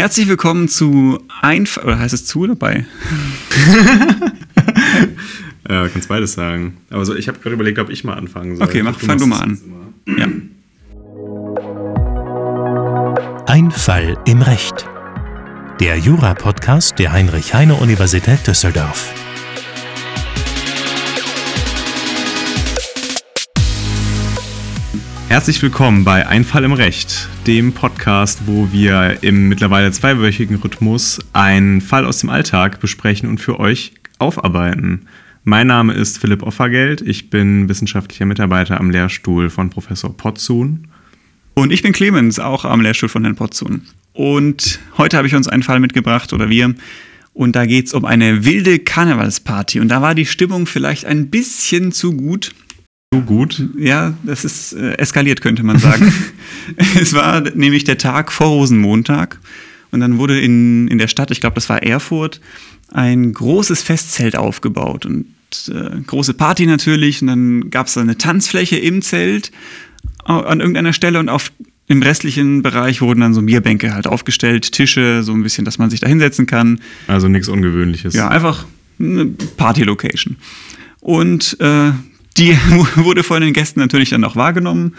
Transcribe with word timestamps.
Herzlich 0.00 0.28
willkommen 0.28 0.66
zu 0.66 1.22
Einfall, 1.42 1.84
oder 1.84 1.98
heißt 1.98 2.14
es 2.14 2.24
zu 2.24 2.40
oder 2.40 2.54
bei? 2.54 2.86
ja, 5.68 5.88
kannst 5.88 6.08
beides 6.08 6.32
sagen. 6.32 6.78
Aber 6.88 7.04
so, 7.04 7.14
ich 7.14 7.28
habe 7.28 7.38
gerade 7.38 7.52
überlegt, 7.52 7.78
ob 7.78 7.90
ich 7.90 8.02
mal 8.02 8.14
anfangen 8.14 8.56
soll. 8.56 8.66
Okay, 8.66 8.82
mach, 8.82 8.98
fang 8.98 9.18
du 9.18 9.26
mal 9.26 9.40
an. 9.40 9.60
Ja. 10.16 10.26
Ein 13.44 13.70
Fall 13.70 14.16
im 14.24 14.40
Recht. 14.40 14.88
Der 15.80 15.98
Jura-Podcast 15.98 16.98
der 16.98 17.12
Heinrich-Heine-Universität 17.12 18.46
Düsseldorf. 18.46 19.19
Herzlich 25.30 25.62
willkommen 25.62 26.02
bei 26.02 26.26
Ein 26.26 26.44
Fall 26.44 26.64
im 26.64 26.72
Recht, 26.72 27.28
dem 27.46 27.72
Podcast, 27.72 28.40
wo 28.46 28.72
wir 28.72 29.18
im 29.22 29.48
mittlerweile 29.48 29.92
zweiwöchigen 29.92 30.56
Rhythmus 30.56 31.20
einen 31.32 31.80
Fall 31.80 32.04
aus 32.04 32.18
dem 32.18 32.30
Alltag 32.30 32.80
besprechen 32.80 33.28
und 33.28 33.38
für 33.38 33.60
euch 33.60 33.92
aufarbeiten. 34.18 35.06
Mein 35.44 35.68
Name 35.68 35.92
ist 35.92 36.18
Philipp 36.18 36.42
Offergeld, 36.42 37.00
ich 37.02 37.30
bin 37.30 37.68
wissenschaftlicher 37.68 38.26
Mitarbeiter 38.26 38.80
am 38.80 38.90
Lehrstuhl 38.90 39.50
von 39.50 39.70
Professor 39.70 40.16
Potzun. 40.16 40.88
Und 41.54 41.72
ich 41.72 41.82
bin 41.82 41.92
Clemens, 41.92 42.40
auch 42.40 42.64
am 42.64 42.80
Lehrstuhl 42.80 43.08
von 43.08 43.22
Herrn 43.22 43.36
Potzun. 43.36 43.82
Und 44.12 44.80
heute 44.98 45.16
habe 45.16 45.28
ich 45.28 45.36
uns 45.36 45.46
einen 45.46 45.62
Fall 45.62 45.78
mitgebracht, 45.78 46.32
oder 46.32 46.50
wir, 46.50 46.74
und 47.34 47.54
da 47.54 47.66
geht 47.66 47.86
es 47.86 47.94
um 47.94 48.04
eine 48.04 48.44
wilde 48.44 48.80
Karnevalsparty. 48.80 49.78
Und 49.78 49.90
da 49.90 50.02
war 50.02 50.16
die 50.16 50.26
Stimmung 50.26 50.66
vielleicht 50.66 51.04
ein 51.04 51.30
bisschen 51.30 51.92
zu 51.92 52.14
gut. 52.16 52.50
So 53.12 53.22
gut? 53.22 53.60
Ja, 53.76 54.14
das 54.22 54.44
ist 54.44 54.72
äh, 54.72 54.92
eskaliert, 54.92 55.40
könnte 55.40 55.64
man 55.64 55.80
sagen. 55.80 56.12
es 57.00 57.12
war 57.12 57.40
nämlich 57.40 57.82
der 57.82 57.98
Tag 57.98 58.30
vor 58.30 58.46
Rosenmontag. 58.46 59.40
Und 59.90 59.98
dann 59.98 60.18
wurde 60.18 60.38
in, 60.38 60.86
in 60.86 60.98
der 60.98 61.08
Stadt, 61.08 61.32
ich 61.32 61.40
glaube, 61.40 61.56
das 61.56 61.68
war 61.68 61.82
Erfurt, 61.82 62.40
ein 62.92 63.32
großes 63.32 63.82
Festzelt 63.82 64.36
aufgebaut. 64.36 65.06
Und 65.06 65.26
äh, 65.66 66.00
große 66.06 66.34
Party 66.34 66.66
natürlich. 66.66 67.20
Und 67.20 67.26
dann 67.26 67.70
gab 67.70 67.88
es 67.88 67.98
eine 67.98 68.16
Tanzfläche 68.16 68.76
im 68.76 69.02
Zelt 69.02 69.50
an 70.24 70.60
irgendeiner 70.60 70.92
Stelle. 70.92 71.18
Und 71.18 71.30
auf 71.30 71.50
im 71.88 72.02
restlichen 72.02 72.62
Bereich 72.62 73.00
wurden 73.00 73.22
dann 73.22 73.34
so 73.34 73.42
Bierbänke 73.42 73.92
halt 73.92 74.06
aufgestellt, 74.06 74.70
Tische, 74.70 75.24
so 75.24 75.32
ein 75.32 75.42
bisschen, 75.42 75.64
dass 75.64 75.78
man 75.78 75.90
sich 75.90 75.98
da 75.98 76.06
hinsetzen 76.06 76.46
kann. 76.46 76.80
Also 77.08 77.26
nichts 77.26 77.48
Ungewöhnliches. 77.48 78.14
Ja, 78.14 78.28
einfach 78.28 78.66
eine 79.00 79.26
Party-Location. 79.56 80.36
Und 81.00 81.56
äh, 81.58 81.90
die 82.36 82.56
wurde 82.96 83.22
von 83.22 83.40
den 83.42 83.52
Gästen 83.52 83.80
natürlich 83.80 84.10
dann 84.10 84.24
auch 84.24 84.36
wahrgenommen. 84.36 84.94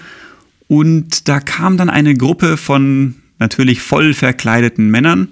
Und 0.68 1.28
da 1.28 1.40
kam 1.40 1.78
dann 1.78 1.90
eine 1.90 2.16
Gruppe 2.16 2.58
von 2.58 3.16
natürlich 3.40 3.82
voll 3.82 4.14
verkleideten 4.14 4.90
Männern. 4.90 5.28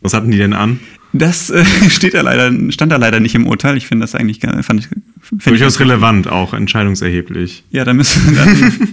Was 0.00 0.14
hatten 0.14 0.30
die 0.30 0.38
denn 0.38 0.52
an? 0.52 0.80
Das 1.12 1.50
äh, 1.50 1.64
steht 1.90 2.14
da 2.14 2.22
leider, 2.22 2.52
stand 2.72 2.92
da 2.92 2.96
leider 2.96 3.20
nicht 3.20 3.34
im 3.34 3.46
Urteil. 3.46 3.76
Ich 3.76 3.86
finde 3.86 4.04
das 4.04 4.14
eigentlich 4.14 4.40
fand 4.40 4.80
ich, 4.80 4.88
find 5.22 5.46
durchaus 5.46 5.80
relevant, 5.80 6.28
auch 6.28 6.54
entscheidungserheblich. 6.54 7.64
Ja, 7.70 7.84
da 7.84 7.92
müssen 7.92 8.22
wir 8.34 8.44
dann. 8.44 8.88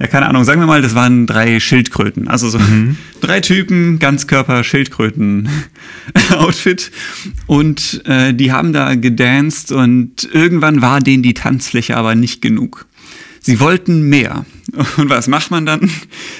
Ja, 0.00 0.06
keine 0.06 0.26
Ahnung, 0.26 0.44
sagen 0.44 0.60
wir 0.60 0.66
mal, 0.66 0.80
das 0.80 0.94
waren 0.94 1.26
drei 1.26 1.60
Schildkröten. 1.60 2.26
Also 2.26 2.48
so 2.48 2.58
mhm. 2.58 2.96
drei 3.20 3.40
Typen, 3.40 3.98
Ganzkörper-Schildkröten-Outfit. 3.98 6.90
Und 7.46 8.00
äh, 8.06 8.32
die 8.32 8.50
haben 8.50 8.72
da 8.72 8.94
gedanced 8.94 9.72
und 9.72 10.26
irgendwann 10.32 10.80
war 10.80 11.00
denen 11.00 11.22
die 11.22 11.34
Tanzfläche 11.34 11.98
aber 11.98 12.14
nicht 12.14 12.40
genug. 12.40 12.86
Sie 13.40 13.60
wollten 13.60 14.08
mehr. 14.08 14.46
Und 14.96 15.10
was 15.10 15.26
macht 15.26 15.50
man 15.50 15.66
dann? 15.66 15.90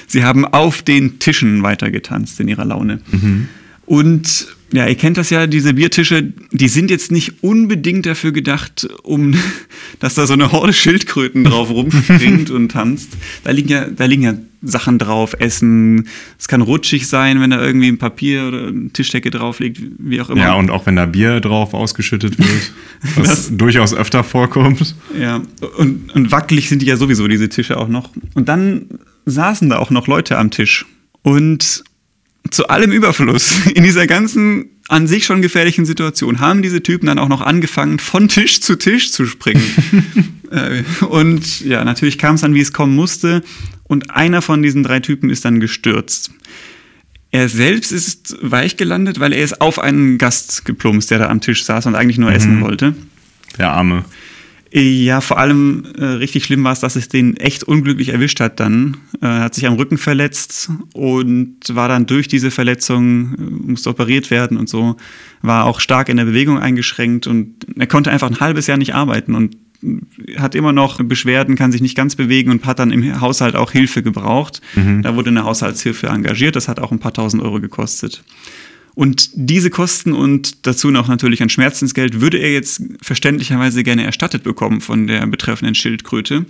Sie 0.07 0.23
haben 0.23 0.43
auf 0.45 0.81
den 0.81 1.19
Tischen 1.19 1.61
weitergetanzt 1.61 2.39
in 2.39 2.47
ihrer 2.47 2.65
Laune. 2.65 3.01
Mhm. 3.11 3.47
Und 3.85 4.55
ja, 4.73 4.87
ihr 4.87 4.95
kennt 4.95 5.17
das 5.17 5.29
ja, 5.29 5.47
diese 5.47 5.73
Biertische, 5.73 6.33
die 6.51 6.67
sind 6.67 6.89
jetzt 6.89 7.11
nicht 7.11 7.43
unbedingt 7.43 8.05
dafür 8.05 8.31
gedacht, 8.31 8.87
um, 9.03 9.35
dass 9.99 10.15
da 10.15 10.25
so 10.25 10.33
eine 10.33 10.51
Horde 10.51 10.73
Schildkröten 10.73 11.43
drauf 11.43 11.69
rumspringt 11.71 12.49
und 12.49 12.69
tanzt. 12.69 13.09
Da 13.43 13.51
liegen 13.51 13.69
ja, 13.69 13.85
da 13.85 14.05
liegen 14.05 14.23
ja 14.23 14.33
Sachen 14.61 14.99
drauf, 14.99 15.35
Essen. 15.39 16.07
Es 16.39 16.47
kann 16.47 16.61
rutschig 16.61 17.07
sein, 17.07 17.41
wenn 17.41 17.49
da 17.49 17.61
irgendwie 17.61 17.87
ein 17.87 17.97
Papier 17.97 18.47
oder 18.47 18.67
eine 18.67 18.89
Tischdecke 18.89 19.31
drauf 19.31 19.59
liegt, 19.59 19.81
wie 19.97 20.21
auch 20.21 20.29
immer. 20.29 20.41
Ja, 20.41 20.53
und 20.53 20.69
auch 20.69 20.85
wenn 20.85 20.95
da 20.95 21.05
Bier 21.05 21.39
drauf 21.39 21.73
ausgeschüttet 21.73 22.37
wird, 22.37 22.71
was 23.15 23.27
das, 23.27 23.57
durchaus 23.57 23.93
öfter 23.93 24.23
vorkommt. 24.23 24.95
Ja, 25.19 25.41
und, 25.77 26.13
und 26.13 26.31
wackelig 26.31 26.69
sind 26.69 26.81
die 26.81 26.85
ja 26.85 26.95
sowieso, 26.95 27.27
diese 27.27 27.49
Tische 27.49 27.77
auch 27.77 27.87
noch. 27.87 28.11
Und 28.35 28.47
dann 28.47 28.85
saßen 29.25 29.69
da 29.69 29.79
auch 29.79 29.89
noch 29.89 30.07
Leute 30.07 30.37
am 30.37 30.51
Tisch. 30.51 30.85
Und 31.23 31.83
zu 32.49 32.67
allem 32.67 32.91
Überfluss 32.91 33.67
in 33.75 33.83
dieser 33.83 34.07
ganzen 34.07 34.69
an 34.87 35.07
sich 35.07 35.25
schon 35.25 35.41
gefährlichen 35.41 35.85
Situation 35.85 36.39
haben 36.39 36.61
diese 36.61 36.83
Typen 36.83 37.05
dann 37.05 37.17
auch 37.17 37.29
noch 37.29 37.39
angefangen, 37.39 37.97
von 37.97 38.27
Tisch 38.27 38.59
zu 38.59 38.75
Tisch 38.75 39.11
zu 39.11 39.25
springen. 39.25 39.63
Äh, 40.51 40.83
und 41.05 41.61
ja, 41.61 41.85
natürlich 41.85 42.17
kam 42.17 42.35
es 42.35 42.41
dann, 42.41 42.53
wie 42.53 42.59
es 42.59 42.73
kommen 42.73 42.93
musste. 42.93 43.41
Und 43.85 44.11
einer 44.11 44.41
von 44.41 44.61
diesen 44.61 44.83
drei 44.83 44.99
Typen 44.99 45.29
ist 45.29 45.45
dann 45.45 45.61
gestürzt. 45.61 46.31
Er 47.31 47.47
selbst 47.47 47.93
ist 47.93 48.35
weich 48.41 48.75
gelandet, 48.75 49.21
weil 49.21 49.31
er 49.31 49.45
ist 49.45 49.61
auf 49.61 49.79
einen 49.79 50.17
Gast 50.17 50.65
geplumpst, 50.65 51.09
der 51.09 51.19
da 51.19 51.29
am 51.29 51.39
Tisch 51.39 51.63
saß 51.63 51.85
und 51.85 51.95
eigentlich 51.95 52.17
nur 52.17 52.31
mhm. 52.31 52.35
essen 52.35 52.59
wollte. 52.59 52.95
Der 53.57 53.71
Arme. 53.71 54.03
Ja, 54.73 55.19
vor 55.19 55.37
allem 55.37 55.83
äh, 55.97 56.05
richtig 56.05 56.45
schlimm 56.45 56.63
war 56.63 56.71
es, 56.71 56.79
dass 56.79 56.95
es 56.95 57.09
den 57.09 57.35
echt 57.35 57.63
unglücklich 57.63 58.09
erwischt 58.09 58.39
hat 58.39 58.61
dann. 58.61 58.97
Äh, 59.21 59.25
er 59.25 59.39
hat 59.41 59.55
sich 59.55 59.67
am 59.67 59.73
Rücken 59.73 59.97
verletzt 59.97 60.69
und 60.93 61.57
war 61.69 61.89
dann 61.89 62.05
durch 62.05 62.29
diese 62.29 62.51
Verletzung, 62.51 63.35
äh, 63.35 63.41
musste 63.41 63.89
operiert 63.89 64.31
werden 64.31 64.55
und 64.55 64.69
so, 64.69 64.95
war 65.41 65.65
auch 65.65 65.81
stark 65.81 66.07
in 66.07 66.15
der 66.15 66.23
Bewegung 66.23 66.57
eingeschränkt 66.57 67.27
und 67.27 67.67
er 67.77 67.87
konnte 67.87 68.11
einfach 68.11 68.29
ein 68.29 68.39
halbes 68.39 68.67
Jahr 68.67 68.77
nicht 68.77 68.95
arbeiten 68.95 69.35
und 69.35 69.57
hat 70.37 70.55
immer 70.55 70.71
noch 70.71 71.03
Beschwerden, 71.03 71.55
kann 71.55 71.71
sich 71.71 71.81
nicht 71.81 71.97
ganz 71.97 72.15
bewegen 72.15 72.51
und 72.51 72.65
hat 72.65 72.79
dann 72.79 72.91
im 72.91 73.19
Haushalt 73.19 73.55
auch 73.55 73.71
Hilfe 73.71 74.03
gebraucht. 74.03 74.61
Mhm. 74.75 75.01
Da 75.01 75.15
wurde 75.15 75.31
eine 75.31 75.43
Haushaltshilfe 75.43 76.07
engagiert, 76.07 76.55
das 76.55 76.69
hat 76.69 76.79
auch 76.79 76.91
ein 76.91 76.99
paar 76.99 77.13
tausend 77.13 77.43
Euro 77.43 77.59
gekostet. 77.59 78.23
Und 78.93 79.29
diese 79.33 79.69
Kosten 79.69 80.13
und 80.13 80.65
dazu 80.67 80.91
noch 80.91 81.07
natürlich 81.07 81.41
ein 81.41 81.49
Schmerzensgeld 81.49 82.19
würde 82.19 82.37
er 82.37 82.51
jetzt 82.51 82.81
verständlicherweise 83.01 83.83
gerne 83.83 84.03
erstattet 84.03 84.43
bekommen 84.43 84.81
von 84.81 85.07
der 85.07 85.25
betreffenden 85.27 85.75
Schildkröte. 85.75 86.45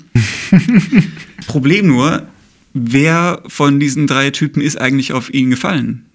Problem 1.48 1.88
nur, 1.88 2.28
wer 2.74 3.44
von 3.48 3.80
diesen 3.80 4.08
drei 4.08 4.32
Typen 4.32 4.62
ist 4.62 4.80
eigentlich 4.80 5.14
auf 5.14 5.34
ihn 5.34 5.50
gefallen? 5.50 6.06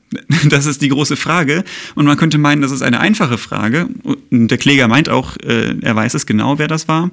Das 0.48 0.66
ist 0.66 0.82
die 0.82 0.88
große 0.88 1.16
Frage. 1.16 1.64
Und 1.94 2.06
man 2.06 2.16
könnte 2.16 2.38
meinen, 2.38 2.62
das 2.62 2.70
ist 2.70 2.82
eine 2.82 3.00
einfache 3.00 3.38
Frage. 3.38 3.88
Und 4.30 4.48
der 4.48 4.58
Kläger 4.58 4.88
meint 4.88 5.08
auch, 5.08 5.36
äh, 5.38 5.76
er 5.80 5.96
weiß 5.96 6.14
es 6.14 6.26
genau, 6.26 6.58
wer 6.58 6.68
das 6.68 6.88
war. 6.88 7.10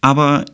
Aber 0.00 0.44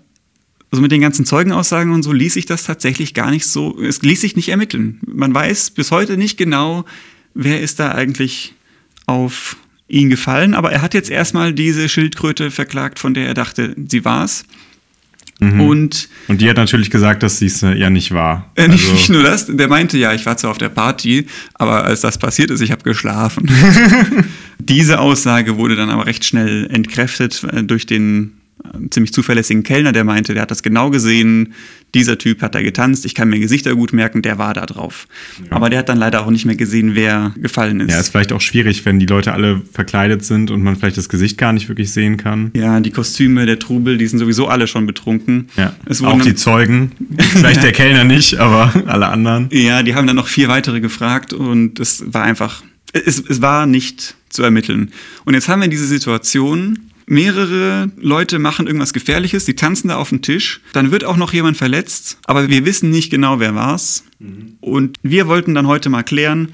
also 0.70 0.80
mit 0.80 0.90
den 0.90 1.02
ganzen 1.02 1.26
Zeugenaussagen 1.26 1.92
und 1.92 2.02
so 2.02 2.12
ließ 2.12 2.34
sich 2.34 2.46
das 2.46 2.64
tatsächlich 2.64 3.12
gar 3.12 3.30
nicht 3.30 3.46
so, 3.46 3.78
es 3.80 4.00
ließ 4.00 4.20
sich 4.22 4.36
nicht 4.36 4.48
ermitteln. 4.48 5.00
Man 5.06 5.34
weiß 5.34 5.72
bis 5.72 5.90
heute 5.90 6.16
nicht 6.16 6.38
genau, 6.38 6.86
wer 7.34 7.60
ist 7.60 7.80
da 7.80 7.92
eigentlich 7.92 8.54
auf 9.06 9.56
ihn 9.88 10.10
gefallen. 10.10 10.54
Aber 10.54 10.72
er 10.72 10.82
hat 10.82 10.94
jetzt 10.94 11.10
erstmal 11.10 11.52
diese 11.52 11.88
Schildkröte 11.88 12.50
verklagt, 12.50 12.98
von 12.98 13.14
der 13.14 13.26
er 13.26 13.34
dachte, 13.34 13.74
sie 13.88 14.04
war's. 14.04 14.44
Mhm. 15.42 15.60
Und, 15.60 16.08
und 16.28 16.40
die 16.40 16.48
hat 16.48 16.56
natürlich 16.56 16.90
gesagt, 16.90 17.22
dass 17.22 17.38
sie 17.38 17.46
es 17.46 17.60
ja 17.60 17.90
nicht 17.90 18.12
war. 18.12 18.50
Äh, 18.56 18.68
also 18.68 18.92
nicht 18.92 19.08
nur 19.08 19.22
das, 19.22 19.46
der 19.46 19.68
meinte, 19.68 19.98
ja, 19.98 20.12
ich 20.12 20.24
war 20.26 20.36
zwar 20.36 20.50
auf 20.50 20.58
der 20.58 20.68
Party, 20.68 21.26
aber 21.54 21.84
als 21.84 22.02
das 22.02 22.18
passiert 22.18 22.50
ist, 22.50 22.60
ich 22.60 22.70
habe 22.70 22.82
geschlafen. 22.82 23.50
Diese 24.58 25.00
Aussage 25.00 25.56
wurde 25.56 25.74
dann 25.74 25.90
aber 25.90 26.06
recht 26.06 26.24
schnell 26.24 26.68
entkräftet 26.70 27.42
äh, 27.44 27.64
durch 27.64 27.86
den 27.86 28.34
ziemlich 28.90 29.12
zuverlässigen 29.12 29.62
Kellner, 29.62 29.92
der 29.92 30.04
meinte, 30.04 30.34
der 30.34 30.42
hat 30.42 30.50
das 30.50 30.62
genau 30.62 30.90
gesehen, 30.90 31.54
dieser 31.94 32.16
Typ 32.16 32.40
hat 32.40 32.54
da 32.54 32.62
getanzt, 32.62 33.04
ich 33.04 33.14
kann 33.14 33.28
mir 33.28 33.38
Gesichter 33.38 33.74
gut 33.74 33.92
merken, 33.92 34.22
der 34.22 34.38
war 34.38 34.54
da 34.54 34.64
drauf. 34.64 35.06
Ja. 35.44 35.56
Aber 35.56 35.68
der 35.68 35.80
hat 35.80 35.88
dann 35.88 35.98
leider 35.98 36.24
auch 36.24 36.30
nicht 36.30 36.46
mehr 36.46 36.56
gesehen, 36.56 36.94
wer 36.94 37.34
gefallen 37.36 37.80
ist. 37.80 37.90
Ja, 37.90 38.00
ist 38.00 38.10
vielleicht 38.10 38.32
auch 38.32 38.40
schwierig, 38.40 38.84
wenn 38.86 38.98
die 38.98 39.06
Leute 39.06 39.32
alle 39.32 39.60
verkleidet 39.72 40.24
sind 40.24 40.50
und 40.50 40.62
man 40.62 40.76
vielleicht 40.76 40.96
das 40.96 41.08
Gesicht 41.08 41.36
gar 41.36 41.52
nicht 41.52 41.68
wirklich 41.68 41.92
sehen 41.92 42.16
kann. 42.16 42.50
Ja, 42.54 42.80
die 42.80 42.90
Kostüme, 42.90 43.44
der 43.46 43.58
Trubel, 43.58 43.98
die 43.98 44.06
sind 44.06 44.18
sowieso 44.18 44.48
alle 44.48 44.66
schon 44.66 44.86
betrunken. 44.86 45.48
Ja, 45.56 45.74
auch 46.02 46.22
die 46.22 46.34
Zeugen, 46.34 46.92
vielleicht 47.18 47.62
der 47.62 47.72
Kellner 47.72 48.04
nicht, 48.04 48.38
aber 48.38 48.72
alle 48.86 49.08
anderen. 49.08 49.48
Ja, 49.52 49.82
die 49.82 49.94
haben 49.94 50.06
dann 50.06 50.16
noch 50.16 50.28
vier 50.28 50.48
weitere 50.48 50.80
gefragt 50.80 51.32
und 51.32 51.78
es 51.78 52.04
war 52.06 52.22
einfach, 52.22 52.62
es, 52.92 53.22
es 53.28 53.42
war 53.42 53.66
nicht 53.66 54.14
zu 54.30 54.42
ermitteln. 54.42 54.92
Und 55.24 55.34
jetzt 55.34 55.48
haben 55.48 55.60
wir 55.60 55.68
diese 55.68 55.86
Situation, 55.86 56.91
mehrere 57.06 57.90
Leute 57.96 58.38
machen 58.38 58.66
irgendwas 58.66 58.92
Gefährliches, 58.92 59.44
die 59.44 59.54
tanzen 59.54 59.88
da 59.88 59.96
auf 59.96 60.10
dem 60.10 60.22
Tisch, 60.22 60.60
dann 60.72 60.90
wird 60.90 61.04
auch 61.04 61.16
noch 61.16 61.32
jemand 61.32 61.56
verletzt, 61.56 62.18
aber 62.24 62.48
wir 62.48 62.64
wissen 62.64 62.90
nicht 62.90 63.10
genau, 63.10 63.40
wer 63.40 63.54
war's. 63.54 64.04
Mhm. 64.18 64.56
Und 64.60 64.98
wir 65.02 65.26
wollten 65.26 65.54
dann 65.54 65.66
heute 65.66 65.88
mal 65.88 66.02
klären, 66.02 66.48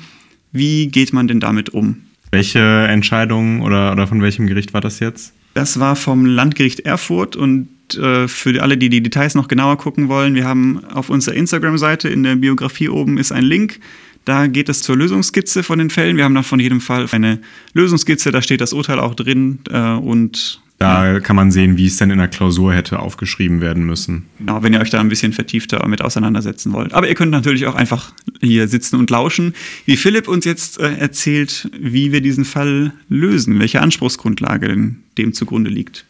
wie 0.53 0.89
geht 0.89 1.13
man 1.13 1.29
denn 1.29 1.41
damit 1.41 1.71
um? 1.71 2.03
Welche 2.31 2.61
Entscheidung 2.61 3.63
oder, 3.63 3.93
oder 3.93 4.07
von 4.07 4.21
welchem 4.23 4.47
Gericht 4.47 4.75
war 4.75 4.81
das 4.81 5.01
jetzt? 5.01 5.33
Das 5.55 5.81
war 5.81 5.97
vom 5.97 6.27
Landgericht 6.27 6.81
Erfurt 6.81 7.37
und 7.37 7.69
äh, 7.97 8.29
für 8.29 8.63
alle, 8.63 8.77
die 8.77 8.91
die 8.91 9.03
Details 9.03 9.35
noch 9.35 9.49
genauer 9.49 9.79
gucken 9.79 10.09
wollen, 10.09 10.35
wir 10.35 10.45
haben 10.45 10.85
auf 10.85 11.11
unserer 11.11 11.35
Instagram-Seite 11.35 12.09
in 12.09 12.23
der 12.23 12.37
Biografie 12.37 12.89
oben 12.89 13.19
ist 13.19 13.33
ein 13.33 13.45
Link. 13.45 13.81
Da 14.25 14.47
geht 14.47 14.69
es 14.69 14.83
zur 14.83 14.97
Lösungsskizze 14.97 15.63
von 15.63 15.79
den 15.79 15.91
Fällen. 15.91 16.17
Wir 16.17 16.25
haben 16.25 16.35
dann 16.35 16.45
von 16.45 16.61
jedem 16.61 16.81
Fall 16.81 17.07
eine 17.13 17.41
Lösungsskizze, 17.73 18.31
da 18.31 18.43
steht 18.43 18.61
das 18.61 18.73
Urteil 18.73 18.99
auch 19.01 19.15
drin 19.15 19.61
äh, 19.71 19.93
und 19.93 20.61
da 20.79 21.19
kann 21.19 21.35
man 21.35 21.51
sehen, 21.51 21.77
wie 21.77 21.87
es 21.87 21.97
denn 21.97 22.11
in 22.11 22.19
der 22.19 22.29
Klausur 22.29 22.73
hätte 22.73 23.01
aufgeschrieben 23.01 23.61
werden 23.61 23.85
müssen. 23.85 24.27
Genau, 24.39 24.63
wenn 24.63 24.73
ihr 24.73 24.81
euch 24.81 24.91
da 24.91 25.01
ein 25.01 25.09
bisschen 25.09 25.33
vertiefter 25.33 25.85
mit 25.89 26.03
auseinandersetzen 26.03 26.73
wollt. 26.73 26.95
Aber 26.95 27.09
ihr 27.09 27.17
könnt 27.17 27.33
natürlich 27.33 27.67
auch 27.67 27.75
einfach 27.75 28.13
hier 28.41 28.69
sitzen 28.69 28.95
und 28.95 29.11
lauschen, 29.11 29.55
wie 29.87 29.97
Philipp 29.97 30.29
uns 30.29 30.45
jetzt 30.45 30.79
äh, 30.79 30.95
erzählt, 30.95 31.69
wie 31.77 32.13
wir 32.13 32.21
diesen 32.21 32.45
Fall 32.45 32.93
lösen, 33.09 33.59
welche 33.59 33.83
Anspruchsgrundlage 33.83 34.69
denn 34.69 35.03
dem 35.19 35.33
zugrunde 35.33 35.69
liegt. 35.69 36.05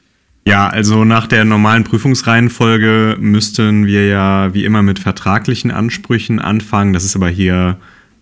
Ja, 0.47 0.69
also 0.69 1.05
nach 1.05 1.27
der 1.27 1.47
normalen 1.47 1.85
Prüfungsreihenfolge 1.85 3.17
müssten 3.19 3.87
wir 3.87 4.07
ja 4.07 4.53
wie 4.53 4.65
immer 4.65 4.83
mit 4.83 4.99
vertraglichen 4.99 5.71
Ansprüchen 5.71 6.41
anfangen. 6.41 6.93
Das 6.93 7.05
ist 7.05 7.17
aber 7.17 7.29
hier 7.31 7.79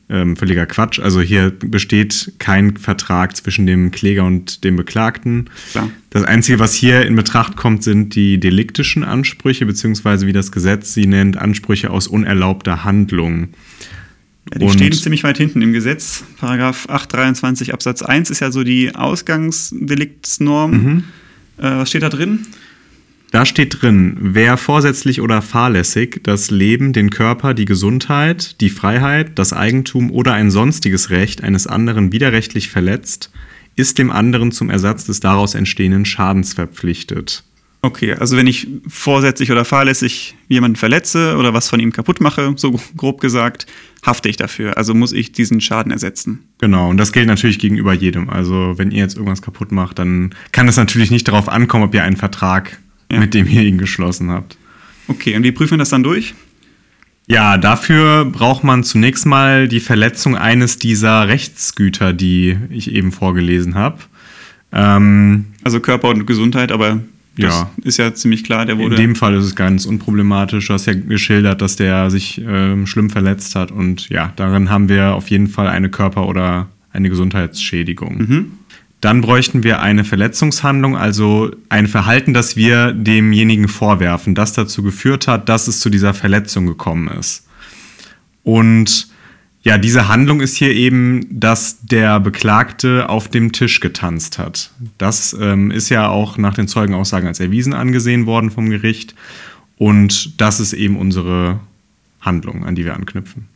ähm, 0.08 0.36
völliger 0.36 0.66
Quatsch. 0.66 1.00
Also 1.00 1.20
hier 1.20 1.50
besteht 1.50 2.34
kein 2.38 2.76
Vertrag 2.76 3.36
zwischen 3.36 3.66
dem 3.66 3.90
Kläger 3.90 4.24
und 4.24 4.62
dem 4.64 4.76
Beklagten. 4.76 5.50
Klar. 5.72 5.90
Das 6.10 6.22
Einzige, 6.22 6.58
was 6.58 6.74
hier 6.74 7.04
in 7.06 7.16
Betracht 7.16 7.56
kommt, 7.56 7.82
sind 7.82 8.14
die 8.14 8.38
deliktischen 8.38 9.02
Ansprüche, 9.04 9.66
beziehungsweise 9.66 10.26
wie 10.26 10.32
das 10.32 10.52
Gesetz 10.52 10.94
sie 10.94 11.06
nennt, 11.06 11.36
Ansprüche 11.36 11.90
aus 11.90 12.06
unerlaubter 12.06 12.84
Handlung. 12.84 13.48
Ja, 14.52 14.60
die 14.60 14.64
und 14.66 14.72
stehen 14.72 14.92
ziemlich 14.92 15.24
weit 15.24 15.38
hinten 15.38 15.60
im 15.60 15.72
Gesetz. 15.72 16.22
Paragraph 16.38 16.88
823 16.88 17.74
Absatz 17.74 18.02
1 18.02 18.30
ist 18.30 18.40
ja 18.40 18.52
so 18.52 18.62
die 18.62 18.94
Ausgangsdeliktsnorm. 18.94 20.70
Mhm. 20.70 21.04
Äh, 21.58 21.62
was 21.62 21.88
steht 21.88 22.02
da 22.02 22.10
drin? 22.10 22.46
Da 23.36 23.44
steht 23.44 23.82
drin, 23.82 24.16
wer 24.18 24.56
vorsätzlich 24.56 25.20
oder 25.20 25.42
fahrlässig 25.42 26.20
das 26.22 26.50
Leben, 26.50 26.94
den 26.94 27.10
Körper, 27.10 27.52
die 27.52 27.66
Gesundheit, 27.66 28.62
die 28.62 28.70
Freiheit, 28.70 29.38
das 29.38 29.52
Eigentum 29.52 30.10
oder 30.10 30.32
ein 30.32 30.50
sonstiges 30.50 31.10
Recht 31.10 31.44
eines 31.44 31.66
anderen 31.66 32.12
widerrechtlich 32.12 32.70
verletzt, 32.70 33.30
ist 33.74 33.98
dem 33.98 34.10
anderen 34.10 34.52
zum 34.52 34.70
Ersatz 34.70 35.04
des 35.04 35.20
daraus 35.20 35.54
entstehenden 35.54 36.06
Schadens 36.06 36.54
verpflichtet. 36.54 37.44
Okay, 37.82 38.14
also 38.14 38.38
wenn 38.38 38.46
ich 38.46 38.68
vorsätzlich 38.88 39.52
oder 39.52 39.66
fahrlässig 39.66 40.34
jemanden 40.48 40.76
verletze 40.76 41.36
oder 41.36 41.52
was 41.52 41.68
von 41.68 41.78
ihm 41.78 41.92
kaputt 41.92 42.22
mache, 42.22 42.54
so 42.56 42.80
grob 42.96 43.20
gesagt, 43.20 43.66
hafte 44.02 44.30
ich 44.30 44.38
dafür. 44.38 44.78
Also 44.78 44.94
muss 44.94 45.12
ich 45.12 45.32
diesen 45.32 45.60
Schaden 45.60 45.92
ersetzen. 45.92 46.44
Genau, 46.56 46.88
und 46.88 46.96
das 46.96 47.12
gilt 47.12 47.26
natürlich 47.26 47.58
gegenüber 47.58 47.92
jedem. 47.92 48.30
Also 48.30 48.78
wenn 48.78 48.92
ihr 48.92 49.02
jetzt 49.02 49.16
irgendwas 49.16 49.42
kaputt 49.42 49.72
macht, 49.72 49.98
dann 49.98 50.34
kann 50.52 50.68
es 50.68 50.78
natürlich 50.78 51.10
nicht 51.10 51.28
darauf 51.28 51.50
ankommen, 51.50 51.84
ob 51.84 51.94
ihr 51.94 52.02
einen 52.02 52.16
Vertrag 52.16 52.78
ja. 53.10 53.20
mit 53.20 53.34
dem 53.34 53.46
ihr 53.48 53.62
ihn 53.62 53.78
geschlossen 53.78 54.30
habt. 54.30 54.56
Okay, 55.08 55.36
und 55.36 55.42
wie 55.42 55.52
prüfen 55.52 55.72
wir 55.72 55.78
das 55.78 55.90
dann 55.90 56.02
durch? 56.02 56.34
Ja, 57.28 57.58
dafür 57.58 58.24
braucht 58.24 58.62
man 58.62 58.84
zunächst 58.84 59.26
mal 59.26 59.66
die 59.66 59.80
Verletzung 59.80 60.36
eines 60.36 60.78
dieser 60.78 61.26
Rechtsgüter, 61.28 62.12
die 62.12 62.56
ich 62.70 62.92
eben 62.92 63.10
vorgelesen 63.10 63.74
habe. 63.74 63.98
Ähm, 64.72 65.46
also 65.64 65.80
Körper 65.80 66.08
und 66.08 66.26
Gesundheit, 66.26 66.70
aber 66.70 67.00
das 67.36 67.54
ja. 67.54 67.70
ist 67.82 67.98
ja 67.98 68.14
ziemlich 68.14 68.44
klar, 68.44 68.64
der 68.64 68.78
wurde. 68.78 68.94
In 68.94 69.02
dem 69.02 69.16
Fall 69.16 69.34
ist 69.34 69.44
es 69.44 69.56
ganz 69.56 69.84
unproblematisch. 69.84 70.68
Du 70.68 70.72
hast 70.72 70.86
ja 70.86 70.94
geschildert, 70.94 71.60
dass 71.60 71.76
der 71.76 72.10
sich 72.10 72.40
ähm, 72.46 72.86
schlimm 72.86 73.10
verletzt 73.10 73.54
hat. 73.54 73.70
Und 73.70 74.08
ja, 74.08 74.32
darin 74.36 74.70
haben 74.70 74.88
wir 74.88 75.14
auf 75.14 75.28
jeden 75.28 75.48
Fall 75.48 75.68
eine 75.68 75.90
Körper- 75.90 76.28
oder 76.28 76.68
eine 76.92 77.10
Gesundheitsschädigung. 77.10 78.16
Mhm. 78.16 78.52
Dann 79.00 79.20
bräuchten 79.20 79.62
wir 79.62 79.80
eine 79.80 80.04
Verletzungshandlung, 80.04 80.96
also 80.96 81.50
ein 81.68 81.86
Verhalten, 81.86 82.32
das 82.32 82.56
wir 82.56 82.92
demjenigen 82.92 83.68
vorwerfen, 83.68 84.34
das 84.34 84.52
dazu 84.54 84.82
geführt 84.82 85.28
hat, 85.28 85.48
dass 85.48 85.68
es 85.68 85.80
zu 85.80 85.90
dieser 85.90 86.14
Verletzung 86.14 86.66
gekommen 86.66 87.08
ist. 87.08 87.46
Und 88.42 89.08
ja, 89.62 89.78
diese 89.78 90.06
Handlung 90.06 90.40
ist 90.40 90.56
hier 90.56 90.72
eben, 90.72 91.26
dass 91.28 91.80
der 91.82 92.20
Beklagte 92.20 93.08
auf 93.08 93.28
dem 93.28 93.50
Tisch 93.50 93.80
getanzt 93.80 94.38
hat. 94.38 94.70
Das 94.96 95.36
ähm, 95.38 95.72
ist 95.72 95.88
ja 95.88 96.08
auch 96.08 96.38
nach 96.38 96.54
den 96.54 96.68
Zeugenaussagen 96.68 97.26
als 97.26 97.40
erwiesen 97.40 97.74
angesehen 97.74 98.26
worden 98.26 98.52
vom 98.52 98.70
Gericht. 98.70 99.16
Und 99.76 100.40
das 100.40 100.60
ist 100.60 100.72
eben 100.72 100.96
unsere 100.96 101.58
Handlung, 102.20 102.64
an 102.64 102.76
die 102.76 102.84
wir 102.84 102.94
anknüpfen. 102.94 103.48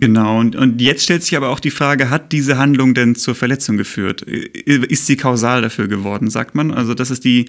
Genau, 0.00 0.40
und, 0.40 0.56
und 0.56 0.80
jetzt 0.80 1.04
stellt 1.04 1.22
sich 1.22 1.36
aber 1.36 1.50
auch 1.50 1.60
die 1.60 1.70
Frage, 1.70 2.10
hat 2.10 2.32
diese 2.32 2.58
Handlung 2.58 2.94
denn 2.94 3.14
zur 3.14 3.34
Verletzung 3.34 3.76
geführt? 3.76 4.22
Ist 4.22 5.06
sie 5.06 5.16
kausal 5.16 5.62
dafür 5.62 5.88
geworden, 5.88 6.30
sagt 6.30 6.54
man? 6.54 6.70
Also 6.70 6.94
das 6.94 7.10
ist 7.10 7.24
die 7.24 7.46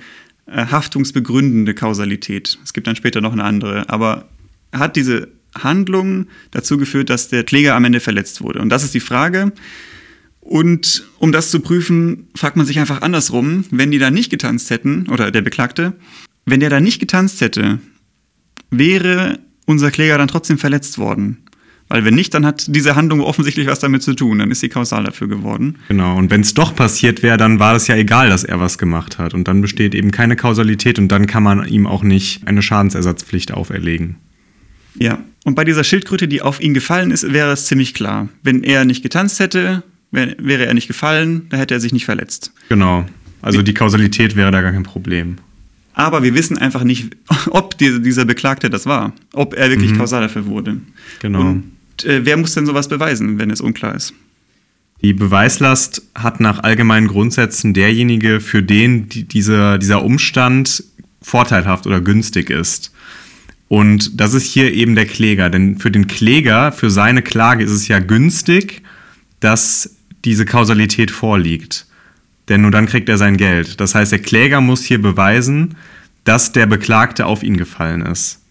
äh, 0.47 0.65
haftungsbegründende 0.65 1.73
Kausalität. 1.73 2.59
Es 2.63 2.73
gibt 2.73 2.87
dann 2.87 2.95
später 2.95 3.21
noch 3.21 3.33
eine 3.33 3.43
andere. 3.43 3.89
Aber 3.89 4.27
hat 4.71 4.95
diese 4.95 5.29
Handlung 5.57 6.27
dazu 6.51 6.77
geführt, 6.77 7.09
dass 7.09 7.29
der 7.29 7.43
Kläger 7.43 7.75
am 7.75 7.85
Ende 7.85 7.99
verletzt 7.99 8.41
wurde? 8.41 8.59
Und 8.59 8.69
das 8.69 8.83
ist 8.83 8.93
die 8.93 8.99
Frage. 8.99 9.53
Und 10.41 11.07
um 11.17 11.31
das 11.31 11.49
zu 11.49 11.59
prüfen, 11.59 12.27
fragt 12.35 12.57
man 12.57 12.65
sich 12.65 12.79
einfach 12.79 13.01
andersrum, 13.01 13.65
wenn 13.71 13.89
die 13.89 13.97
da 13.97 14.11
nicht 14.11 14.29
getanzt 14.29 14.69
hätten, 14.69 15.07
oder 15.09 15.31
der 15.31 15.41
Beklagte, 15.41 15.93
wenn 16.45 16.59
der 16.59 16.69
da 16.69 16.79
nicht 16.79 16.99
getanzt 16.99 17.41
hätte, 17.41 17.79
wäre 18.69 19.39
unser 19.65 19.89
Kläger 19.89 20.19
dann 20.19 20.27
trotzdem 20.27 20.59
verletzt 20.59 20.99
worden? 20.99 21.44
Weil 21.87 22.03
wenn 22.03 22.15
nicht, 22.15 22.33
dann 22.33 22.45
hat 22.45 22.65
diese 22.67 22.95
Handlung 22.95 23.21
offensichtlich 23.21 23.67
was 23.67 23.79
damit 23.79 24.01
zu 24.01 24.15
tun. 24.15 24.39
Dann 24.39 24.49
ist 24.49 24.59
sie 24.59 24.69
kausal 24.69 25.03
dafür 25.03 25.27
geworden. 25.27 25.77
Genau. 25.87 26.17
Und 26.17 26.31
wenn 26.31 26.41
es 26.41 26.53
doch 26.55 26.75
passiert 26.75 27.21
wäre, 27.21 27.37
dann 27.37 27.59
war 27.59 27.75
es 27.75 27.87
ja 27.87 27.95
egal, 27.95 28.29
dass 28.29 28.43
er 28.43 28.59
was 28.59 28.77
gemacht 28.77 29.19
hat. 29.19 29.33
Und 29.33 29.47
dann 29.47 29.61
besteht 29.61 29.93
eben 29.93 30.11
keine 30.11 30.35
Kausalität 30.35 30.97
und 30.97 31.09
dann 31.09 31.27
kann 31.27 31.43
man 31.43 31.67
ihm 31.67 31.85
auch 31.85 32.01
nicht 32.01 32.47
eine 32.47 32.61
Schadensersatzpflicht 32.61 33.53
auferlegen. 33.53 34.15
Ja. 34.95 35.19
Und 35.43 35.53
bei 35.53 35.63
dieser 35.63 35.83
Schildkröte, 35.83 36.27
die 36.27 36.41
auf 36.41 36.59
ihn 36.59 36.73
gefallen 36.73 37.11
ist, 37.11 37.31
wäre 37.31 37.51
es 37.51 37.67
ziemlich 37.67 37.93
klar. 37.93 38.29
Wenn 38.41 38.63
er 38.63 38.83
nicht 38.83 39.03
getanzt 39.03 39.39
hätte, 39.39 39.83
wär, 40.09 40.35
wäre 40.39 40.65
er 40.65 40.73
nicht 40.73 40.87
gefallen, 40.87 41.45
da 41.49 41.57
hätte 41.57 41.75
er 41.75 41.79
sich 41.79 41.93
nicht 41.93 42.05
verletzt. 42.05 42.51
Genau. 42.69 43.05
Also 43.43 43.61
die 43.61 43.75
Kausalität 43.75 44.35
wäre 44.35 44.49
da 44.49 44.61
gar 44.61 44.71
kein 44.71 44.81
Problem. 44.81 45.35
Aber 45.93 46.23
wir 46.23 46.33
wissen 46.33 46.57
einfach 46.57 46.83
nicht, 46.83 47.15
ob 47.51 47.77
dieser 47.77 48.25
Beklagte 48.25 48.71
das 48.71 48.87
war, 48.87 49.13
ob 49.33 49.53
er 49.53 49.69
wirklich 49.69 49.91
mhm. 49.91 49.97
kausal 49.97 50.21
dafür 50.21 50.47
wurde. 50.47 50.77
Genau. 51.19 51.41
Und 51.41 51.74
äh, 52.03 52.25
wer 52.25 52.37
muss 52.37 52.53
denn 52.53 52.65
sowas 52.65 52.87
beweisen, 52.87 53.39
wenn 53.39 53.51
es 53.51 53.61
unklar 53.61 53.95
ist? 53.95 54.13
Die 55.01 55.13
Beweislast 55.13 56.01
hat 56.15 56.39
nach 56.39 56.63
allgemeinen 56.63 57.07
Grundsätzen 57.07 57.73
derjenige, 57.73 58.39
für 58.39 58.63
den 58.63 59.07
die, 59.07 59.23
dieser, 59.23 59.77
dieser 59.77 60.03
Umstand 60.03 60.83
vorteilhaft 61.21 61.85
oder 61.85 62.01
günstig 62.01 62.49
ist. 62.49 62.91
Und 63.67 64.19
das 64.19 64.33
ist 64.33 64.45
hier 64.45 64.73
eben 64.73 64.95
der 64.95 65.05
Kläger. 65.05 65.49
Denn 65.49 65.77
für 65.79 65.91
den 65.91 66.07
Kläger, 66.07 66.71
für 66.71 66.89
seine 66.89 67.21
Klage 67.21 67.63
ist 67.63 67.71
es 67.71 67.87
ja 67.87 67.99
günstig, 67.99 68.81
dass 69.39 69.95
diese 70.23 70.45
Kausalität 70.45 71.11
vorliegt. 71.11 71.85
Denn 72.47 72.61
nur 72.61 72.71
dann 72.71 72.85
kriegt 72.85 73.09
er 73.09 73.17
sein 73.17 73.37
Geld. 73.37 73.79
Das 73.79 73.95
heißt, 73.95 74.11
der 74.11 74.19
Kläger 74.19 74.61
muss 74.61 74.83
hier 74.83 75.01
beweisen, 75.01 75.75
dass 76.23 76.51
der 76.51 76.65
Beklagte 76.67 77.25
auf 77.25 77.43
ihn 77.43 77.57
gefallen 77.57 78.01
ist. 78.01 78.41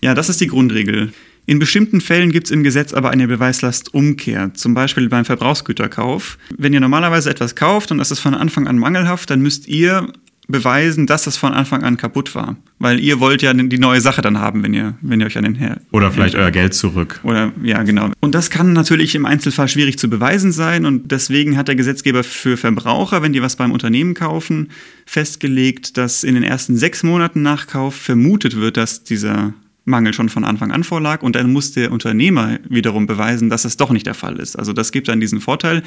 Ja, 0.00 0.14
das 0.14 0.28
ist 0.28 0.40
die 0.40 0.46
Grundregel. 0.46 1.12
In 1.46 1.58
bestimmten 1.58 2.00
Fällen 2.00 2.32
gibt 2.32 2.46
es 2.46 2.50
im 2.50 2.62
Gesetz 2.62 2.94
aber 2.94 3.10
eine 3.10 3.28
Beweislastumkehr, 3.28 4.54
zum 4.54 4.72
Beispiel 4.72 5.08
beim 5.08 5.24
Verbrauchsgüterkauf. 5.26 6.38
Wenn 6.56 6.72
ihr 6.72 6.80
normalerweise 6.80 7.30
etwas 7.30 7.54
kauft 7.54 7.90
und 7.90 7.98
das 7.98 8.10
ist 8.10 8.20
von 8.20 8.34
Anfang 8.34 8.66
an 8.66 8.78
mangelhaft, 8.78 9.28
dann 9.30 9.42
müsst 9.42 9.68
ihr 9.68 10.08
beweisen, 10.46 11.06
dass 11.06 11.24
das 11.24 11.36
von 11.36 11.52
Anfang 11.52 11.82
an 11.82 11.96
kaputt 11.96 12.34
war. 12.34 12.56
Weil 12.78 13.00
ihr 13.00 13.20
wollt 13.20 13.40
ja 13.40 13.54
die 13.54 13.78
neue 13.78 14.00
Sache 14.00 14.20
dann 14.20 14.38
haben, 14.38 14.62
wenn 14.62 14.74
ihr, 14.74 14.94
wenn 15.00 15.20
ihr 15.20 15.26
euch 15.26 15.38
an 15.38 15.44
den 15.44 15.54
Herr. 15.54 15.80
Oder 15.90 16.10
vielleicht 16.10 16.34
euer 16.34 16.50
Geld 16.50 16.74
zurück. 16.74 17.20
Oder 17.22 17.52
ja, 17.62 17.82
genau. 17.82 18.10
Und 18.20 18.34
das 18.34 18.50
kann 18.50 18.72
natürlich 18.72 19.14
im 19.14 19.24
Einzelfall 19.24 19.68
schwierig 19.68 19.98
zu 19.98 20.10
beweisen 20.10 20.52
sein. 20.52 20.84
Und 20.84 21.10
deswegen 21.10 21.56
hat 21.56 21.68
der 21.68 21.76
Gesetzgeber 21.76 22.24
für 22.24 22.56
Verbraucher, 22.56 23.22
wenn 23.22 23.32
die 23.32 23.42
was 23.42 23.56
beim 23.56 23.72
Unternehmen 23.72 24.14
kaufen, 24.14 24.68
festgelegt, 25.06 25.96
dass 25.96 26.24
in 26.24 26.34
den 26.34 26.44
ersten 26.44 26.76
sechs 26.76 27.02
Monaten 27.02 27.42
nach 27.42 27.66
Kauf 27.66 27.94
vermutet 27.94 28.56
wird, 28.56 28.76
dass 28.76 29.02
dieser 29.04 29.54
Mangel 29.84 30.14
schon 30.14 30.28
von 30.28 30.44
Anfang 30.44 30.72
an 30.72 30.84
vorlag 30.84 31.22
und 31.22 31.36
dann 31.36 31.52
muss 31.52 31.72
der 31.72 31.92
Unternehmer 31.92 32.58
wiederum 32.68 33.06
beweisen, 33.06 33.50
dass 33.50 33.64
es 33.64 33.76
doch 33.76 33.90
nicht 33.90 34.06
der 34.06 34.14
Fall 34.14 34.38
ist. 34.38 34.56
Also 34.56 34.72
das 34.72 34.92
gibt 34.92 35.08
dann 35.08 35.20
diesen 35.20 35.40
Vorteil. 35.40 35.82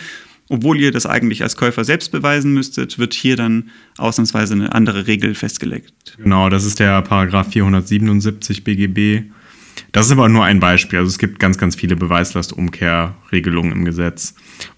Obwohl 0.49 0.79
ihr 0.79 0.91
das 0.91 1.05
eigentlich 1.05 1.43
als 1.43 1.57
Käufer 1.57 1.83
selbst 1.83 2.11
beweisen 2.11 2.53
müsstet, 2.53 2.99
wird 2.99 3.13
hier 3.13 3.35
dann 3.35 3.69
ausnahmsweise 3.97 4.53
eine 4.53 4.73
andere 4.73 5.07
Regel 5.07 5.35
festgelegt. 5.35 6.15
Genau, 6.17 6.49
das 6.49 6.63
ist 6.63 6.79
der 6.79 7.01
Paragraph 7.01 7.51
477 7.51 8.63
BGB. 8.63 9.29
Das 9.91 10.05
ist 10.05 10.11
aber 10.13 10.29
nur 10.29 10.45
ein 10.45 10.59
Beispiel. 10.59 10.99
Also 10.99 11.09
es 11.09 11.17
gibt 11.17 11.39
ganz, 11.39 11.57
ganz 11.57 11.75
viele 11.75 11.95
Beweislastumkehrregelungen 11.95 13.73
im 13.73 13.83
Gesetz. 13.83 14.35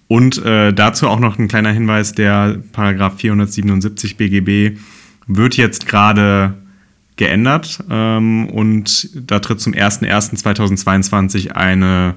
Und 0.08 0.44
äh, 0.44 0.72
dazu 0.72 1.06
auch 1.06 1.20
noch 1.20 1.38
ein 1.38 1.46
kleiner 1.46 1.70
Hinweis, 1.70 2.12
der 2.12 2.60
Paragraph 2.72 3.18
477 3.18 4.16
BGB 4.16 4.78
wird 5.26 5.56
jetzt 5.56 5.86
gerade 5.86 6.54
geändert 7.20 7.84
ähm, 7.88 8.46
und 8.48 9.10
da 9.14 9.38
tritt 9.38 9.60
zum 9.60 9.74
01.01.2022 9.74 11.52
eine 11.52 12.16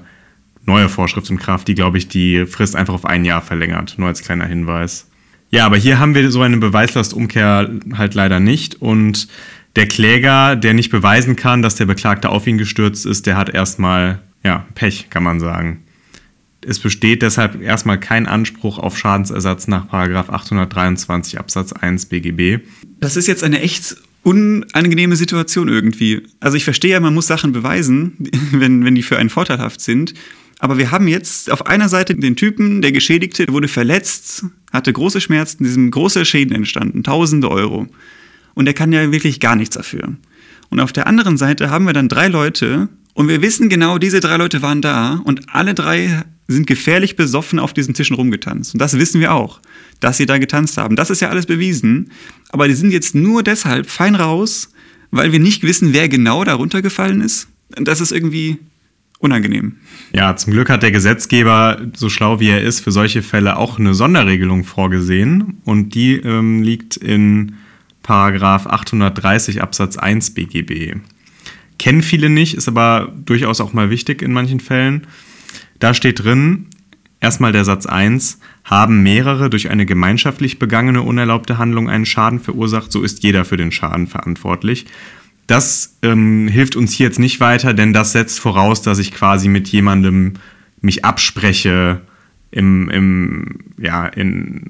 neue 0.64 0.88
Vorschrift 0.88 1.28
in 1.30 1.38
Kraft, 1.38 1.68
die, 1.68 1.74
glaube 1.74 1.98
ich, 1.98 2.08
die 2.08 2.46
Frist 2.46 2.74
einfach 2.74 2.94
auf 2.94 3.04
ein 3.04 3.26
Jahr 3.26 3.42
verlängert. 3.42 3.96
Nur 3.98 4.08
als 4.08 4.22
kleiner 4.22 4.46
Hinweis. 4.46 5.08
Ja, 5.50 5.66
aber 5.66 5.76
hier 5.76 5.98
haben 5.98 6.14
wir 6.14 6.30
so 6.30 6.40
eine 6.40 6.56
Beweislastumkehr 6.56 7.70
halt 7.96 8.14
leider 8.14 8.40
nicht 8.40 8.80
und 8.80 9.28
der 9.76 9.86
Kläger, 9.86 10.56
der 10.56 10.72
nicht 10.72 10.90
beweisen 10.90 11.36
kann, 11.36 11.60
dass 11.60 11.76
der 11.76 11.84
Beklagte 11.84 12.30
auf 12.30 12.46
ihn 12.46 12.56
gestürzt 12.56 13.04
ist, 13.04 13.26
der 13.26 13.36
hat 13.36 13.50
erstmal, 13.50 14.22
ja, 14.42 14.64
Pech, 14.74 15.10
kann 15.10 15.22
man 15.22 15.38
sagen. 15.38 15.82
Es 16.66 16.78
besteht 16.78 17.20
deshalb 17.20 17.60
erstmal 17.60 18.00
kein 18.00 18.26
Anspruch 18.26 18.78
auf 18.78 18.96
Schadensersatz 18.96 19.68
nach 19.68 19.92
823 19.92 21.38
Absatz 21.38 21.74
1 21.74 22.06
BGB. 22.06 22.64
Das 23.00 23.16
ist 23.16 23.26
jetzt 23.26 23.44
eine 23.44 23.60
echt 23.60 23.96
unangenehme 24.24 25.16
Situation 25.16 25.68
irgendwie. 25.68 26.22
Also 26.40 26.56
ich 26.56 26.64
verstehe 26.64 26.92
ja, 26.92 27.00
man 27.00 27.14
muss 27.14 27.26
Sachen 27.26 27.52
beweisen, 27.52 28.16
wenn, 28.52 28.84
wenn 28.84 28.94
die 28.94 29.02
für 29.02 29.18
einen 29.18 29.30
vorteilhaft 29.30 29.80
sind. 29.80 30.14
Aber 30.58 30.78
wir 30.78 30.90
haben 30.90 31.08
jetzt 31.08 31.50
auf 31.50 31.66
einer 31.66 31.88
Seite 31.88 32.14
den 32.14 32.36
Typen, 32.36 32.80
der 32.80 32.92
Geschädigte, 32.92 33.46
wurde 33.48 33.68
verletzt, 33.68 34.46
hatte 34.72 34.92
große 34.92 35.20
Schmerzen, 35.20 35.64
diesem 35.64 35.90
große 35.90 36.24
Schäden 36.24 36.56
entstanden, 36.56 37.02
tausende 37.02 37.50
Euro. 37.50 37.86
Und 38.54 38.66
er 38.66 38.74
kann 38.74 38.92
ja 38.92 39.12
wirklich 39.12 39.40
gar 39.40 39.56
nichts 39.56 39.76
dafür. 39.76 40.16
Und 40.70 40.80
auf 40.80 40.92
der 40.92 41.06
anderen 41.06 41.36
Seite 41.36 41.70
haben 41.70 41.86
wir 41.86 41.92
dann 41.92 42.08
drei 42.08 42.28
Leute 42.28 42.88
und 43.12 43.28
wir 43.28 43.42
wissen 43.42 43.68
genau, 43.68 43.98
diese 43.98 44.20
drei 44.20 44.36
Leute 44.36 44.62
waren 44.62 44.80
da 44.80 45.20
und 45.24 45.54
alle 45.54 45.74
drei 45.74 46.24
sind 46.48 46.66
gefährlich 46.66 47.16
besoffen 47.16 47.58
auf 47.58 47.72
diesen 47.72 47.94
Tischen 47.94 48.16
rumgetanzt. 48.16 48.74
Und 48.74 48.80
das 48.80 48.98
wissen 48.98 49.20
wir 49.20 49.32
auch, 49.32 49.60
dass 50.00 50.16
sie 50.16 50.26
da 50.26 50.38
getanzt 50.38 50.76
haben. 50.76 50.96
Das 50.96 51.10
ist 51.10 51.20
ja 51.20 51.28
alles 51.28 51.46
bewiesen. 51.46 52.10
Aber 52.50 52.68
die 52.68 52.74
sind 52.74 52.90
jetzt 52.90 53.14
nur 53.14 53.42
deshalb 53.42 53.88
fein 53.88 54.14
raus, 54.14 54.70
weil 55.10 55.32
wir 55.32 55.40
nicht 55.40 55.62
wissen, 55.62 55.92
wer 55.92 56.08
genau 56.08 56.44
da 56.44 56.54
runtergefallen 56.54 57.20
ist. 57.20 57.48
Das 57.70 58.00
ist 58.00 58.12
irgendwie 58.12 58.58
unangenehm. 59.18 59.76
Ja, 60.12 60.36
zum 60.36 60.52
Glück 60.52 60.68
hat 60.68 60.82
der 60.82 60.92
Gesetzgeber, 60.92 61.80
so 61.96 62.08
schlau 62.08 62.40
wie 62.40 62.48
er 62.48 62.62
ist, 62.62 62.80
für 62.80 62.92
solche 62.92 63.22
Fälle 63.22 63.56
auch 63.56 63.78
eine 63.78 63.94
Sonderregelung 63.94 64.64
vorgesehen. 64.64 65.60
Und 65.64 65.94
die 65.94 66.16
ähm, 66.16 66.62
liegt 66.62 66.96
in 66.96 67.54
Paragraph 68.02 68.66
830 68.66 69.62
Absatz 69.62 69.96
1 69.96 70.34
BGB. 70.34 70.96
Kennen 71.78 72.02
viele 72.02 72.28
nicht, 72.28 72.54
ist 72.54 72.68
aber 72.68 73.12
durchaus 73.24 73.60
auch 73.60 73.72
mal 73.72 73.90
wichtig 73.90 74.22
in 74.22 74.32
manchen 74.32 74.60
Fällen. 74.60 75.06
Da 75.80 75.94
steht 75.94 76.22
drin, 76.22 76.66
erstmal 77.24 77.52
der 77.52 77.64
Satz 77.64 77.86
1, 77.86 78.38
haben 78.64 79.02
mehrere 79.02 79.50
durch 79.50 79.70
eine 79.70 79.86
gemeinschaftlich 79.86 80.58
begangene 80.58 81.02
unerlaubte 81.02 81.58
Handlung 81.58 81.88
einen 81.88 82.06
Schaden 82.06 82.38
verursacht, 82.38 82.92
so 82.92 83.02
ist 83.02 83.22
jeder 83.22 83.44
für 83.44 83.56
den 83.56 83.72
Schaden 83.72 84.06
verantwortlich. 84.06 84.86
Das 85.46 85.96
ähm, 86.02 86.48
hilft 86.48 86.76
uns 86.76 86.92
hier 86.92 87.06
jetzt 87.06 87.18
nicht 87.18 87.40
weiter, 87.40 87.74
denn 87.74 87.92
das 87.92 88.12
setzt 88.12 88.40
voraus, 88.40 88.82
dass 88.82 88.98
ich 88.98 89.12
quasi 89.12 89.48
mit 89.48 89.68
jemandem 89.68 90.34
mich 90.80 91.04
abspreche, 91.04 92.02
im, 92.50 92.88
im, 92.88 93.58
ja, 93.78 94.10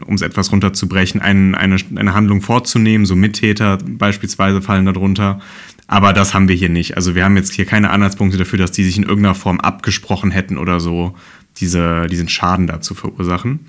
um 0.06 0.14
es 0.14 0.22
etwas 0.22 0.50
runterzubrechen, 0.50 1.20
ein, 1.20 1.54
eine, 1.54 1.76
eine 1.96 2.14
Handlung 2.14 2.40
vorzunehmen. 2.40 3.04
So 3.04 3.14
Mittäter 3.14 3.76
beispielsweise 3.76 4.62
fallen 4.62 4.86
darunter. 4.86 5.40
Aber 5.86 6.14
das 6.14 6.32
haben 6.32 6.48
wir 6.48 6.56
hier 6.56 6.70
nicht. 6.70 6.96
Also 6.96 7.14
wir 7.14 7.24
haben 7.24 7.36
jetzt 7.36 7.52
hier 7.52 7.66
keine 7.66 7.90
Anhaltspunkte 7.90 8.38
dafür, 8.38 8.58
dass 8.58 8.72
die 8.72 8.84
sich 8.84 8.96
in 8.96 9.02
irgendeiner 9.02 9.34
Form 9.34 9.60
abgesprochen 9.60 10.30
hätten 10.30 10.56
oder 10.56 10.80
so, 10.80 11.14
diese, 11.56 12.06
diesen 12.06 12.28
Schaden 12.28 12.66
da 12.66 12.80
zu 12.80 12.94
verursachen. 12.94 13.60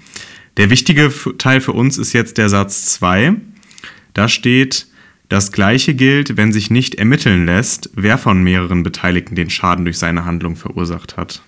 Der 0.58 0.70
wichtige 0.70 1.12
Teil 1.38 1.62
für 1.62 1.74
uns 1.74 1.98
ist 1.98 2.14
jetzt 2.14 2.38
der 2.38 2.50
Satz 2.50 2.86
2. 2.94 3.36
Da 4.14 4.28
steht, 4.28 4.88
das 5.30 5.52
gleiche 5.52 5.96
gilt, 5.96 6.38
wenn 6.38 6.54
sich 6.54 6.70
nicht 6.70 6.96
ermitteln 6.96 7.46
lässt, 7.46 7.90
wer 7.96 8.18
von 8.18 8.44
mehreren 8.44 8.84
Beteiligten 8.84 9.36
den 9.36 9.50
Schaden 9.50 9.86
durch 9.86 9.98
seine 9.98 10.26
Handlung 10.26 10.56
verursacht 10.56 11.18
hat. 11.18 11.42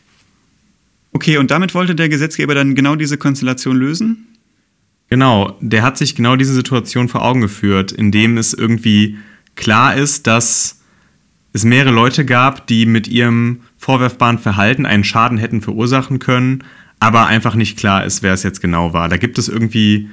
Okay, 1.14 1.38
und 1.38 1.52
damit 1.52 1.74
wollte 1.74 1.96
der 1.96 2.10
Gesetzgeber 2.10 2.56
dann 2.56 2.76
genau 2.76 2.96
diese 2.96 3.18
Konstellation 3.18 3.78
lösen? 3.78 4.28
Genau, 5.10 5.58
der 5.62 5.84
hat 5.84 5.98
sich 5.98 6.16
genau 6.16 6.36
diese 6.36 6.54
Situation 6.54 7.08
vor 7.08 7.24
Augen 7.24 7.42
geführt, 7.42 7.92
indem 7.92 8.38
es 8.38 8.54
irgendwie 8.54 9.18
klar 9.56 9.96
ist, 9.96 10.28
dass 10.28 10.77
es 11.58 11.66
mehrere 11.66 11.94
Leute 11.94 12.26
gab, 12.26 12.68
die 12.68 12.86
mit 12.86 13.08
ihrem 13.08 13.62
vorwerfbaren 13.78 14.40
Verhalten 14.40 14.86
einen 14.86 15.04
Schaden 15.04 15.38
hätten 15.38 15.62
verursachen 15.62 16.20
können, 16.20 16.64
aber 17.00 17.28
einfach 17.28 17.56
nicht 17.56 17.78
klar 17.78 18.06
ist, 18.06 18.24
wer 18.24 18.34
es 18.34 18.44
jetzt 18.44 18.62
genau 18.62 18.94
war. 18.94 19.10
Da 19.10 19.18
gibt 19.18 19.38
es 19.38 19.50
irgendwie, 19.50 20.10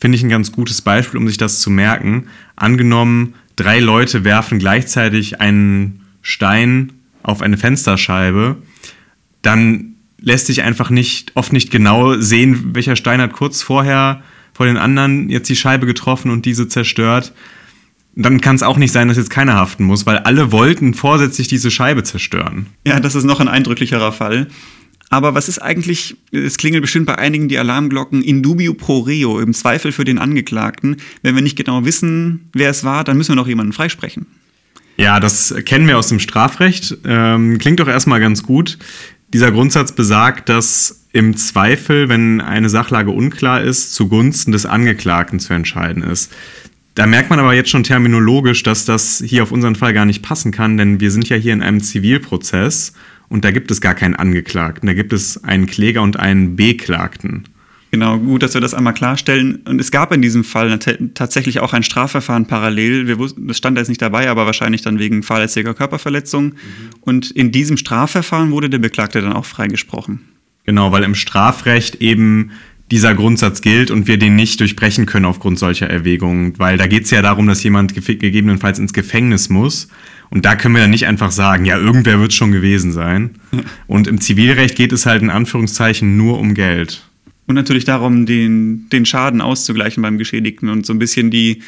finde 0.00 0.16
ich, 0.16 0.22
ein 0.22 0.28
ganz 0.28 0.52
gutes 0.52 0.80
Beispiel, 0.80 1.18
um 1.18 1.28
sich 1.28 1.36
das 1.36 1.60
zu 1.60 1.70
merken. 1.70 2.26
Angenommen, 2.56 3.34
drei 3.56 3.80
Leute 3.80 4.24
werfen 4.24 4.58
gleichzeitig 4.58 5.40
einen 5.40 6.00
Stein 6.22 6.92
auf 7.22 7.42
eine 7.42 7.56
Fensterscheibe, 7.56 8.56
dann 9.42 9.94
lässt 10.20 10.46
sich 10.46 10.62
einfach 10.62 10.90
nicht, 10.90 11.32
oft 11.34 11.52
nicht 11.52 11.70
genau 11.70 12.14
sehen, 12.14 12.74
welcher 12.74 12.96
Stein 12.96 13.20
hat 13.20 13.32
kurz 13.32 13.62
vorher 13.62 14.22
vor 14.52 14.66
den 14.66 14.76
anderen 14.76 15.28
jetzt 15.28 15.48
die 15.48 15.56
Scheibe 15.56 15.86
getroffen 15.86 16.30
und 16.30 16.46
diese 16.46 16.68
zerstört. 16.68 17.32
Dann 18.14 18.40
kann 18.40 18.56
es 18.56 18.62
auch 18.62 18.76
nicht 18.76 18.92
sein, 18.92 19.08
dass 19.08 19.16
jetzt 19.16 19.30
keiner 19.30 19.54
haften 19.54 19.84
muss, 19.84 20.04
weil 20.04 20.18
alle 20.18 20.52
wollten 20.52 20.94
vorsätzlich 20.94 21.48
diese 21.48 21.70
Scheibe 21.70 22.02
zerstören. 22.02 22.66
Ja, 22.86 23.00
das 23.00 23.14
ist 23.14 23.24
noch 23.24 23.40
ein 23.40 23.48
eindrücklicherer 23.48 24.12
Fall. 24.12 24.48
Aber 25.08 25.34
was 25.34 25.48
ist 25.48 25.58
eigentlich, 25.58 26.16
es 26.30 26.56
klingelt 26.56 26.82
bestimmt 26.82 27.04
bei 27.04 27.18
einigen 27.18 27.48
die 27.48 27.58
Alarmglocken 27.58 28.22
in 28.22 28.42
dubio 28.42 28.72
pro 28.72 29.00
reo, 29.00 29.40
im 29.40 29.52
Zweifel 29.52 29.92
für 29.92 30.04
den 30.04 30.18
Angeklagten. 30.18 30.96
Wenn 31.20 31.34
wir 31.34 31.42
nicht 31.42 31.56
genau 31.56 31.84
wissen, 31.84 32.48
wer 32.54 32.70
es 32.70 32.82
war, 32.82 33.04
dann 33.04 33.18
müssen 33.18 33.32
wir 33.32 33.36
noch 33.36 33.46
jemanden 33.46 33.74
freisprechen. 33.74 34.26
Ja, 34.96 35.20
das 35.20 35.54
kennen 35.64 35.86
wir 35.86 35.98
aus 35.98 36.08
dem 36.08 36.18
Strafrecht. 36.18 36.96
Ähm, 37.04 37.58
klingt 37.58 37.80
doch 37.80 37.88
erstmal 37.88 38.20
ganz 38.20 38.42
gut. 38.42 38.78
Dieser 39.32 39.50
Grundsatz 39.50 39.92
besagt, 39.92 40.48
dass 40.48 41.06
im 41.12 41.36
Zweifel, 41.36 42.08
wenn 42.08 42.40
eine 42.40 42.70
Sachlage 42.70 43.10
unklar 43.10 43.62
ist, 43.62 43.94
zugunsten 43.94 44.52
des 44.52 44.64
Angeklagten 44.64 45.40
zu 45.40 45.52
entscheiden 45.52 46.02
ist. 46.02 46.32
Da 46.94 47.06
merkt 47.06 47.30
man 47.30 47.38
aber 47.38 47.54
jetzt 47.54 47.70
schon 47.70 47.84
terminologisch, 47.84 48.62
dass 48.62 48.84
das 48.84 49.22
hier 49.24 49.42
auf 49.42 49.52
unseren 49.52 49.76
Fall 49.76 49.94
gar 49.94 50.04
nicht 50.04 50.22
passen 50.22 50.52
kann, 50.52 50.76
denn 50.76 51.00
wir 51.00 51.10
sind 51.10 51.28
ja 51.28 51.36
hier 51.36 51.54
in 51.54 51.62
einem 51.62 51.80
Zivilprozess 51.80 52.92
und 53.28 53.44
da 53.44 53.50
gibt 53.50 53.70
es 53.70 53.80
gar 53.80 53.94
keinen 53.94 54.14
Angeklagten, 54.14 54.86
da 54.86 54.92
gibt 54.92 55.14
es 55.14 55.42
einen 55.42 55.66
Kläger 55.66 56.02
und 56.02 56.18
einen 56.18 56.54
Beklagten. 56.54 57.44
Genau, 57.92 58.18
gut, 58.18 58.42
dass 58.42 58.54
wir 58.54 58.62
das 58.62 58.72
einmal 58.72 58.94
klarstellen. 58.94 59.56
Und 59.66 59.78
es 59.78 59.90
gab 59.90 60.12
in 60.12 60.22
diesem 60.22 60.44
Fall 60.44 60.78
tatsächlich 61.12 61.60
auch 61.60 61.74
ein 61.74 61.82
Strafverfahren 61.82 62.46
parallel. 62.46 63.06
Wir 63.06 63.18
wussten, 63.18 63.46
das 63.48 63.58
stand 63.58 63.76
da 63.76 63.82
jetzt 63.82 63.90
nicht 63.90 64.00
dabei, 64.00 64.30
aber 64.30 64.46
wahrscheinlich 64.46 64.80
dann 64.80 64.98
wegen 64.98 65.22
fahrlässiger 65.22 65.74
Körperverletzung. 65.74 66.44
Mhm. 66.44 66.54
Und 67.02 67.30
in 67.30 67.52
diesem 67.52 67.76
Strafverfahren 67.76 68.50
wurde 68.50 68.70
der 68.70 68.78
Beklagte 68.78 69.20
dann 69.20 69.34
auch 69.34 69.44
freigesprochen. 69.44 70.20
Genau, 70.64 70.90
weil 70.90 71.02
im 71.02 71.14
Strafrecht 71.14 71.96
eben 71.96 72.52
dieser 72.92 73.14
Grundsatz 73.14 73.62
gilt 73.62 73.90
und 73.90 74.06
wir 74.06 74.18
den 74.18 74.36
nicht 74.36 74.60
durchbrechen 74.60 75.06
können 75.06 75.24
aufgrund 75.24 75.58
solcher 75.58 75.88
Erwägungen. 75.88 76.58
Weil 76.58 76.76
da 76.76 76.86
geht 76.86 77.04
es 77.04 77.10
ja 77.10 77.22
darum, 77.22 77.46
dass 77.46 77.62
jemand 77.62 77.94
gegebenenfalls 77.94 78.78
ins 78.78 78.92
Gefängnis 78.92 79.48
muss. 79.48 79.88
Und 80.28 80.44
da 80.44 80.56
können 80.56 80.74
wir 80.74 80.82
dann 80.82 80.90
nicht 80.90 81.06
einfach 81.06 81.30
sagen, 81.30 81.64
ja, 81.64 81.78
irgendwer 81.78 82.20
wird 82.20 82.34
schon 82.34 82.52
gewesen 82.52 82.92
sein. 82.92 83.30
Und 83.86 84.08
im 84.08 84.20
Zivilrecht 84.20 84.76
geht 84.76 84.92
es 84.92 85.06
halt 85.06 85.22
in 85.22 85.30
Anführungszeichen 85.30 86.18
nur 86.18 86.38
um 86.38 86.52
Geld. 86.52 87.02
Und 87.46 87.54
natürlich 87.54 87.86
darum, 87.86 88.26
den, 88.26 88.90
den 88.90 89.06
Schaden 89.06 89.40
auszugleichen 89.40 90.02
beim 90.02 90.18
Geschädigten 90.18 90.68
und 90.68 90.84
so 90.84 90.92
ein 90.92 90.98
bisschen 90.98 91.30
die, 91.30 91.62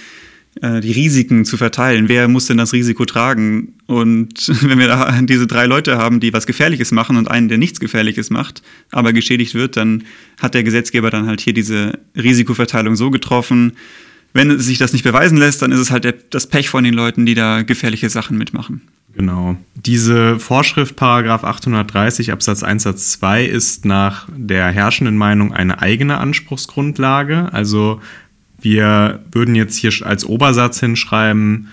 äh, 0.63 0.81
die 0.81 0.93
Risiken 0.93 1.45
zu 1.45 1.57
verteilen. 1.57 2.09
Wer 2.09 2.29
muss 2.29 2.47
denn 2.47 2.59
das 2.59 2.73
Risiko 2.73 3.05
tragen? 3.05 3.75
Und 3.87 4.49
wenn 4.63 4.79
wir 4.79 4.89
da 4.89 5.21
diese 5.23 5.47
drei 5.47 5.67
Leute 5.67 5.99
haben, 5.99 6.21
die 6.21 6.33
was 6.33 6.47
Gefährliches 6.47 6.93
machen 6.93 7.17
und 7.17 7.31
einen, 7.31 7.49
der 7.49 7.59
nichts 7.59 7.81
Gefährliches 7.81 8.31
macht, 8.31 8.63
aber 8.91 9.13
geschädigt 9.13 9.55
wird, 9.55 9.77
dann 9.77 10.05
hat 10.41 10.55
der 10.55 10.63
Gesetzgeber 10.63 11.11
dann 11.11 11.27
halt 11.27 11.41
hier 11.41 11.55
diese 11.55 11.99
Risikoverteilung 12.17 12.97
so 12.97 13.11
getroffen. 13.11 13.73
Wenn 14.33 14.59
sich 14.59 14.79
das 14.79 14.93
nicht 14.93 15.05
beweisen 15.05 15.39
lässt, 15.39 15.63
dann 15.63 15.71
ist 15.71 15.79
es 15.79 15.91
halt 15.91 16.05
der, 16.05 16.15
das 16.31 16.49
Pech 16.49 16.69
von 16.69 16.85
den 16.85 16.95
Leuten, 16.95 17.25
die 17.25 17.35
da 17.35 17.63
gefährliche 17.63 18.11
Sachen 18.11 18.37
mitmachen. 18.37 18.83
Genau. 19.17 19.57
Diese 19.77 20.41
Vorschrift 20.41 20.97
Paragraph 20.97 21.45
830 21.45 22.33
Absatz 22.33 22.65
1 22.65 22.83
Satz 22.83 23.13
2 23.13 23.45
ist 23.45 23.85
nach 23.85 24.29
der 24.37 24.67
herrschenden 24.67 25.17
Meinung 25.17 25.53
eine 25.53 25.81
eigene 25.81 26.19
Anspruchsgrundlage. 26.19 27.53
Also 27.53 28.01
wir 28.65 29.23
würden 29.31 29.55
jetzt 29.55 29.77
hier 29.77 29.93
als 30.05 30.25
Obersatz 30.25 30.81
hinschreiben, 30.81 31.69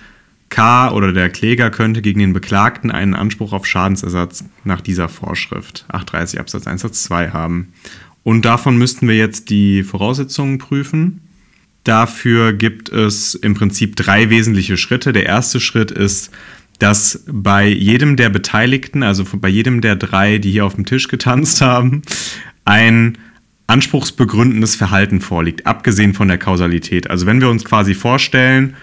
K 0.50 0.92
oder 0.92 1.14
der 1.14 1.30
Kläger 1.30 1.72
könnte 1.72 2.02
gegen 2.02 2.20
den 2.20 2.34
Beklagten 2.34 2.92
einen 2.92 3.16
Anspruch 3.16 3.54
auf 3.54 3.66
Schadensersatz 3.66 4.44
nach 4.66 4.82
dieser 4.82 5.08
Vorschrift 5.08 5.86
830 5.88 6.40
Absatz 6.40 6.68
1 6.68 6.82
Satz 6.82 7.04
2 7.04 7.30
haben. 7.30 7.74
Und 8.24 8.44
davon 8.44 8.78
müssten 8.78 9.08
wir 9.08 9.16
jetzt 9.16 9.50
die 9.50 9.82
Voraussetzungen 9.82 10.58
prüfen. 10.60 11.22
Dafür 11.84 12.54
gibt 12.54 12.90
es 12.90 13.34
im 13.34 13.56
Prinzip 13.56 13.96
drei 13.96 14.30
wesentliche 14.30 14.78
Schritte. 14.78 15.14
Der 15.14 15.26
erste 15.26 15.60
Schritt 15.60 15.90
ist, 15.90 16.32
dass 16.78 17.24
bei 17.28 17.68
jedem 17.68 18.18
der 18.18 18.30
Beteiligten, 18.30 19.04
also 19.04 19.24
bei 19.34 19.50
jedem 19.50 19.82
der 19.82 19.96
drei, 19.96 20.38
die 20.38 20.52
hier 20.52 20.66
auf 20.66 20.76
dem 20.76 20.86
Tisch 20.86 21.08
getanzt 21.08 21.62
haben, 21.62 22.02
ein 22.66 23.18
anspruchsbegründendes 23.72 24.76
Verhalten 24.76 25.22
vorliegt, 25.22 25.66
abgesehen 25.66 26.14
von 26.14 26.28
der 26.28 26.38
Kausalität. 26.38 27.10
Also 27.10 27.26
wenn 27.26 27.40
wir 27.40 27.50
uns 27.50 27.64
quasi 27.64 27.94
vorstellen, 27.94 28.76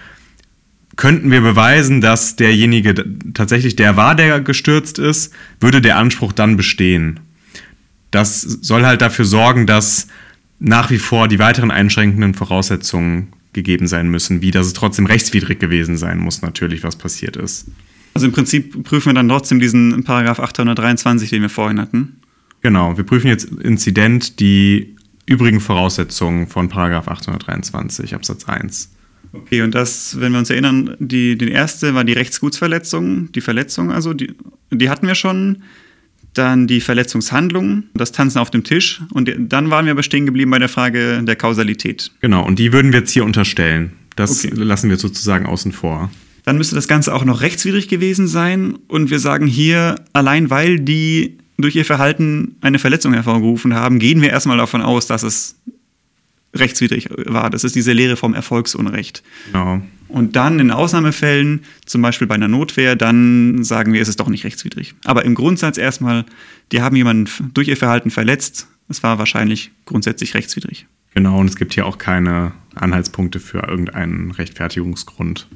könnten 0.95 1.29
wir 1.31 1.41
beweisen, 1.41 2.01
dass 2.01 2.35
derjenige 2.35 2.95
tatsächlich 3.33 3.75
der 3.75 3.95
war, 3.95 4.15
der 4.15 4.41
gestürzt 4.41 4.97
ist, 4.97 5.31
würde 5.59 5.79
der 5.79 5.97
Anspruch 5.97 6.33
dann 6.33 6.57
bestehen. 6.57 7.19
Das 8.11 8.41
soll 8.41 8.83
halt 8.83 9.01
dafür 9.01 9.25
sorgen, 9.25 9.67
dass 9.67 10.07
nach 10.59 10.89
wie 10.89 10.97
vor 10.97 11.27
die 11.27 11.39
weiteren 11.39 11.69
einschränkenden 11.69 12.33
Voraussetzungen 12.33 13.27
gegeben 13.53 13.87
sein 13.87 14.09
müssen, 14.09 14.41
wie 14.41 14.51
dass 14.51 14.65
es 14.65 14.73
trotzdem 14.73 15.05
rechtswidrig 15.05 15.59
gewesen 15.59 15.97
sein 15.97 16.17
muss, 16.17 16.41
natürlich, 16.41 16.83
was 16.83 16.95
passiert 16.95 17.37
ist. 17.37 17.67
Also 18.15 18.25
im 18.25 18.33
Prinzip 18.33 18.83
prüfen 18.83 19.09
wir 19.09 19.13
dann 19.13 19.29
trotzdem 19.29 19.59
diesen 19.59 20.03
Paragraph 20.03 20.39
823, 20.39 21.29
den 21.29 21.43
wir 21.43 21.49
vorhin 21.49 21.79
hatten. 21.79 22.18
Genau, 22.61 22.97
wir 22.97 23.03
prüfen 23.03 23.27
jetzt 23.27 23.45
Inzident 23.45 24.39
die 24.39 24.95
übrigen 25.25 25.59
Voraussetzungen 25.59 26.47
von 26.47 26.69
Paragraph 26.69 27.07
823 27.07 28.15
Absatz 28.15 28.45
1. 28.45 28.91
Okay, 29.31 29.61
und 29.61 29.75
das, 29.75 30.19
wenn 30.19 30.31
wir 30.31 30.39
uns 30.39 30.49
erinnern, 30.49 30.95
die, 30.99 31.37
die 31.37 31.51
erste 31.51 31.93
war 31.93 32.03
die 32.03 32.13
Rechtsgutsverletzung, 32.13 33.31
die 33.31 33.41
Verletzung, 33.41 33.91
also 33.91 34.13
die, 34.13 34.33
die 34.71 34.89
hatten 34.89 35.07
wir 35.07 35.15
schon. 35.15 35.63
Dann 36.33 36.67
die 36.67 36.79
Verletzungshandlung, 36.79 37.85
das 37.95 38.11
Tanzen 38.11 38.37
auf 38.37 38.51
dem 38.51 38.63
Tisch. 38.63 39.01
Und 39.11 39.33
dann 39.35 39.71
waren 39.71 39.85
wir 39.85 39.91
aber 39.91 40.03
stehen 40.03 40.27
geblieben 40.27 40.51
bei 40.51 40.59
der 40.59 40.69
Frage 40.69 41.23
der 41.23 41.35
Kausalität. 41.35 42.11
Genau, 42.21 42.45
und 42.45 42.59
die 42.59 42.71
würden 42.71 42.93
wir 42.93 42.99
jetzt 42.99 43.11
hier 43.11 43.25
unterstellen. 43.25 43.93
Das 44.15 44.45
okay. 44.45 44.53
lassen 44.55 44.89
wir 44.91 44.97
sozusagen 44.97 45.47
außen 45.47 45.71
vor. 45.71 46.11
Dann 46.45 46.57
müsste 46.57 46.75
das 46.75 46.87
Ganze 46.87 47.13
auch 47.15 47.25
noch 47.25 47.41
rechtswidrig 47.41 47.87
gewesen 47.87 48.27
sein. 48.27 48.77
Und 48.87 49.09
wir 49.09 49.19
sagen 49.19 49.47
hier, 49.47 49.95
allein 50.13 50.51
weil 50.51 50.79
die 50.79 51.38
durch 51.61 51.75
ihr 51.75 51.85
Verhalten 51.85 52.55
eine 52.61 52.79
Verletzung 52.79 53.13
hervorgerufen 53.13 53.73
haben, 53.73 53.99
gehen 53.99 54.21
wir 54.21 54.29
erstmal 54.29 54.57
davon 54.57 54.81
aus, 54.81 55.07
dass 55.07 55.23
es 55.23 55.55
rechtswidrig 56.53 57.09
war. 57.25 57.49
Das 57.49 57.63
ist 57.63 57.75
diese 57.75 57.93
Lehre 57.93 58.15
vom 58.15 58.33
Erfolgsunrecht. 58.33 59.23
Genau. 59.51 59.81
Und 60.07 60.35
dann 60.35 60.59
in 60.59 60.71
Ausnahmefällen, 60.71 61.61
zum 61.85 62.01
Beispiel 62.01 62.27
bei 62.27 62.35
einer 62.35 62.47
Notwehr, 62.47 62.95
dann 62.95 63.63
sagen 63.63 63.93
wir, 63.93 64.01
es 64.01 64.07
ist 64.07 64.19
doch 64.19 64.29
nicht 64.29 64.43
rechtswidrig. 64.43 64.95
Aber 65.05 65.23
im 65.23 65.35
Grundsatz 65.35 65.77
erstmal, 65.77 66.25
die 66.71 66.81
haben 66.81 66.95
jemanden 66.95 67.51
durch 67.53 67.67
ihr 67.67 67.77
Verhalten 67.77 68.09
verletzt. 68.09 68.67
Es 68.87 69.03
war 69.03 69.19
wahrscheinlich 69.19 69.71
grundsätzlich 69.85 70.33
rechtswidrig. 70.33 70.87
Genau, 71.13 71.39
und 71.39 71.47
es 71.47 71.55
gibt 71.55 71.73
hier 71.73 71.85
auch 71.85 71.99
keine 71.99 72.53
Anhaltspunkte 72.73 73.39
für 73.39 73.59
irgendeinen 73.67 74.31
Rechtfertigungsgrund. 74.31 75.47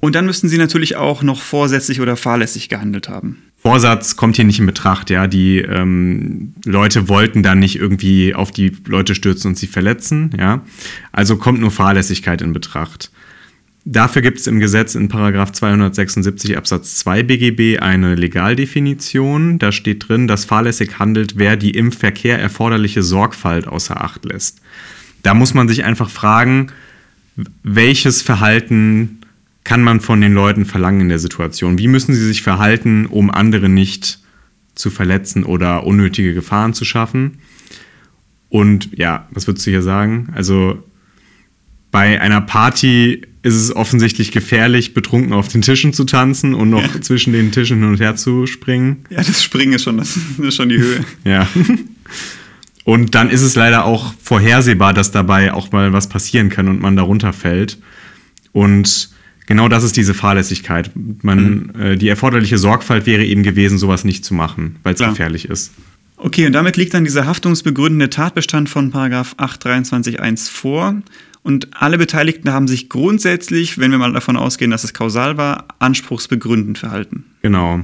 Und 0.00 0.14
dann 0.14 0.26
müssten 0.26 0.48
sie 0.48 0.58
natürlich 0.58 0.96
auch 0.96 1.22
noch 1.22 1.40
vorsätzlich 1.40 2.00
oder 2.00 2.16
fahrlässig 2.16 2.68
gehandelt 2.68 3.08
haben. 3.08 3.42
Vorsatz 3.66 4.16
kommt 4.16 4.36
hier 4.36 4.44
nicht 4.44 4.58
in 4.58 4.66
Betracht, 4.66 5.08
ja. 5.08 5.26
Die 5.26 5.58
ähm, 5.58 6.52
Leute 6.66 7.08
wollten 7.08 7.42
dann 7.42 7.60
nicht 7.60 7.76
irgendwie 7.76 8.34
auf 8.34 8.50
die 8.50 8.76
Leute 8.86 9.14
stürzen 9.14 9.48
und 9.48 9.56
sie 9.56 9.66
verletzen, 9.66 10.32
ja. 10.38 10.60
Also 11.12 11.38
kommt 11.38 11.60
nur 11.60 11.70
Fahrlässigkeit 11.70 12.42
in 12.42 12.52
Betracht. 12.52 13.10
Dafür 13.86 14.20
gibt 14.20 14.38
es 14.38 14.46
im 14.46 14.60
Gesetz 14.60 14.94
in 14.94 15.08
Paragraph 15.08 15.52
276 15.52 16.58
Absatz 16.58 16.96
2 16.96 17.22
BGB 17.22 17.80
eine 17.80 18.14
Legaldefinition. 18.14 19.58
Da 19.58 19.72
steht 19.72 20.08
drin, 20.08 20.28
dass 20.28 20.44
fahrlässig 20.44 20.98
handelt, 20.98 21.38
wer 21.38 21.56
die 21.56 21.70
im 21.70 21.90
Verkehr 21.90 22.38
erforderliche 22.38 23.02
Sorgfalt 23.02 23.66
außer 23.66 24.02
Acht 24.02 24.26
lässt. 24.26 24.60
Da 25.22 25.32
muss 25.32 25.54
man 25.54 25.68
sich 25.68 25.84
einfach 25.84 26.10
fragen, 26.10 26.68
welches 27.62 28.20
Verhalten 28.20 29.20
kann 29.64 29.82
man 29.82 30.00
von 30.00 30.20
den 30.20 30.34
Leuten 30.34 30.66
verlangen 30.66 31.00
in 31.00 31.08
der 31.08 31.18
Situation? 31.18 31.78
Wie 31.78 31.88
müssen 31.88 32.14
sie 32.14 32.26
sich 32.26 32.42
verhalten, 32.42 33.06
um 33.06 33.30
andere 33.30 33.68
nicht 33.68 34.20
zu 34.74 34.90
verletzen 34.90 35.44
oder 35.44 35.86
unnötige 35.86 36.34
Gefahren 36.34 36.74
zu 36.74 36.84
schaffen? 36.84 37.38
Und 38.50 38.90
ja, 38.96 39.26
was 39.30 39.46
würdest 39.46 39.66
du 39.66 39.70
hier 39.70 39.82
sagen? 39.82 40.28
Also 40.34 40.82
bei 41.90 42.20
einer 42.20 42.40
Party 42.40 43.22
ist 43.42 43.54
es 43.54 43.74
offensichtlich 43.74 44.32
gefährlich, 44.32 44.94
betrunken 44.94 45.32
auf 45.32 45.48
den 45.48 45.62
Tischen 45.62 45.92
zu 45.92 46.04
tanzen 46.04 46.54
und 46.54 46.70
noch 46.70 46.94
ja. 46.94 47.00
zwischen 47.00 47.32
den 47.32 47.50
Tischen 47.50 47.78
hin 47.78 47.88
und 47.88 48.00
her 48.00 48.16
zu 48.16 48.46
springen. 48.46 49.04
Ja, 49.10 49.18
das 49.18 49.42
Springen 49.42 49.74
ist 49.74 49.84
schon, 49.84 49.96
das 49.96 50.16
ist 50.16 50.56
schon 50.56 50.68
die 50.68 50.78
Höhe. 50.78 51.04
ja. 51.24 51.48
Und 52.84 53.14
dann 53.14 53.30
ist 53.30 53.42
es 53.42 53.54
leider 53.54 53.84
auch 53.84 54.14
vorhersehbar, 54.20 54.92
dass 54.92 55.10
dabei 55.10 55.52
auch 55.52 55.72
mal 55.72 55.92
was 55.92 56.08
passieren 56.08 56.50
kann 56.50 56.68
und 56.68 56.80
man 56.80 56.96
darunter 56.96 57.32
fällt. 57.32 57.78
Und 58.52 59.13
genau 59.46 59.68
das 59.68 59.84
ist 59.84 59.96
diese 59.96 60.14
Fahrlässigkeit. 60.14 60.90
Man, 61.22 61.70
mhm. 61.74 61.80
äh, 61.80 61.96
die 61.96 62.08
erforderliche 62.08 62.58
Sorgfalt 62.58 63.06
wäre 63.06 63.24
eben 63.24 63.42
gewesen, 63.42 63.78
sowas 63.78 64.04
nicht 64.04 64.24
zu 64.24 64.34
machen, 64.34 64.76
weil 64.82 64.94
es 64.94 65.00
gefährlich 65.00 65.48
ist. 65.48 65.72
Okay, 66.16 66.46
und 66.46 66.52
damit 66.52 66.76
liegt 66.76 66.94
dann 66.94 67.04
dieser 67.04 67.26
haftungsbegründende 67.26 68.08
Tatbestand 68.08 68.68
von 68.68 68.90
Paragraph 68.90 69.34
823.1 69.38 70.50
vor. 70.50 71.02
Und 71.42 71.68
alle 71.74 71.98
Beteiligten 71.98 72.50
haben 72.50 72.68
sich 72.68 72.88
grundsätzlich, 72.88 73.78
wenn 73.78 73.90
wir 73.90 73.98
mal 73.98 74.12
davon 74.14 74.36
ausgehen, 74.36 74.70
dass 74.70 74.84
es 74.84 74.94
kausal 74.94 75.36
war, 75.36 75.66
anspruchsbegründend 75.78 76.78
verhalten. 76.78 77.24
Genau. 77.42 77.80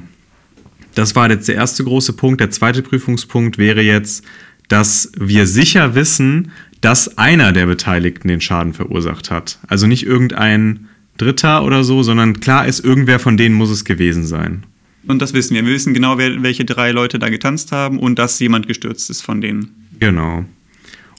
Das 0.95 1.15
war 1.15 1.31
jetzt 1.31 1.49
der 1.49 1.57
erste 1.57 1.85
große 1.85 2.15
Punkt. 2.15 2.41
Der 2.41 2.51
zweite 2.51 2.83
Prüfungspunkt 2.83 3.59
wäre 3.59 3.83
jetzt, 3.83 4.25
dass 4.69 5.13
wir 5.19 5.47
sicher 5.47 5.95
wissen, 5.95 6.53
dass 6.81 7.19
einer 7.19 7.53
der 7.53 7.67
Beteiligten 7.67 8.29
den 8.29 8.41
Schaden 8.41 8.73
verursacht 8.73 9.31
hat. 9.31 9.59
Also 9.69 9.87
nicht 9.87 10.07
irgendein 10.07 10.89
Dritter 11.21 11.65
oder 11.65 11.85
so, 11.85 12.03
sondern 12.03 12.41
klar 12.41 12.67
ist, 12.67 12.81
irgendwer 12.81 13.19
von 13.19 13.37
denen 13.37 13.55
muss 13.55 13.71
es 13.71 13.85
gewesen 13.85 14.25
sein. 14.25 14.65
Und 15.07 15.21
das 15.21 15.33
wissen 15.33 15.55
wir. 15.55 15.65
Wir 15.65 15.73
wissen 15.73 15.95
genau, 15.95 16.19
wer, 16.19 16.43
welche 16.43 16.65
drei 16.65 16.93
Leute 16.93 17.19
da 17.19 17.29
getanzt 17.29 17.73
haben 17.73 17.99
und 17.99 18.19
dass 18.19 18.39
jemand 18.39 18.67
gestürzt 18.67 19.11
ist 19.11 19.23
von 19.23 19.41
denen. 19.41 19.89
Genau. 19.99 20.45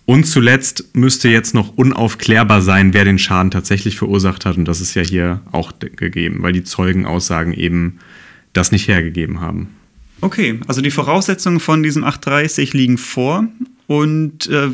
Und 0.06 0.26
zuletzt 0.26 0.96
müsste 0.96 1.30
jetzt 1.30 1.54
noch 1.54 1.78
unaufklärbar 1.78 2.62
sein, 2.62 2.94
wer 2.94 3.06
den 3.06 3.20
Schaden 3.20 3.52
tatsächlich 3.52 3.98
verursacht 3.98 4.46
hat. 4.46 4.58
Und 4.58 4.66
das 4.66 4.82
ist 4.82 4.94
ja 4.94 5.04
hier 5.04 5.42
auch 5.52 5.72
gegeben, 5.80 6.42
weil 6.42 6.54
die 6.54 6.64
Zeugenaussagen 6.64 7.54
eben 7.54 8.00
das 8.54 8.72
nicht 8.72 8.88
hergegeben 8.88 9.40
haben. 9.40 9.70
Okay, 10.22 10.60
also 10.68 10.82
die 10.82 10.92
Voraussetzungen 10.92 11.60
von 11.60 11.82
diesem 11.82 12.04
830 12.04 12.74
liegen 12.74 12.98
vor. 12.98 13.48
Und 13.88 14.48
äh, 14.48 14.70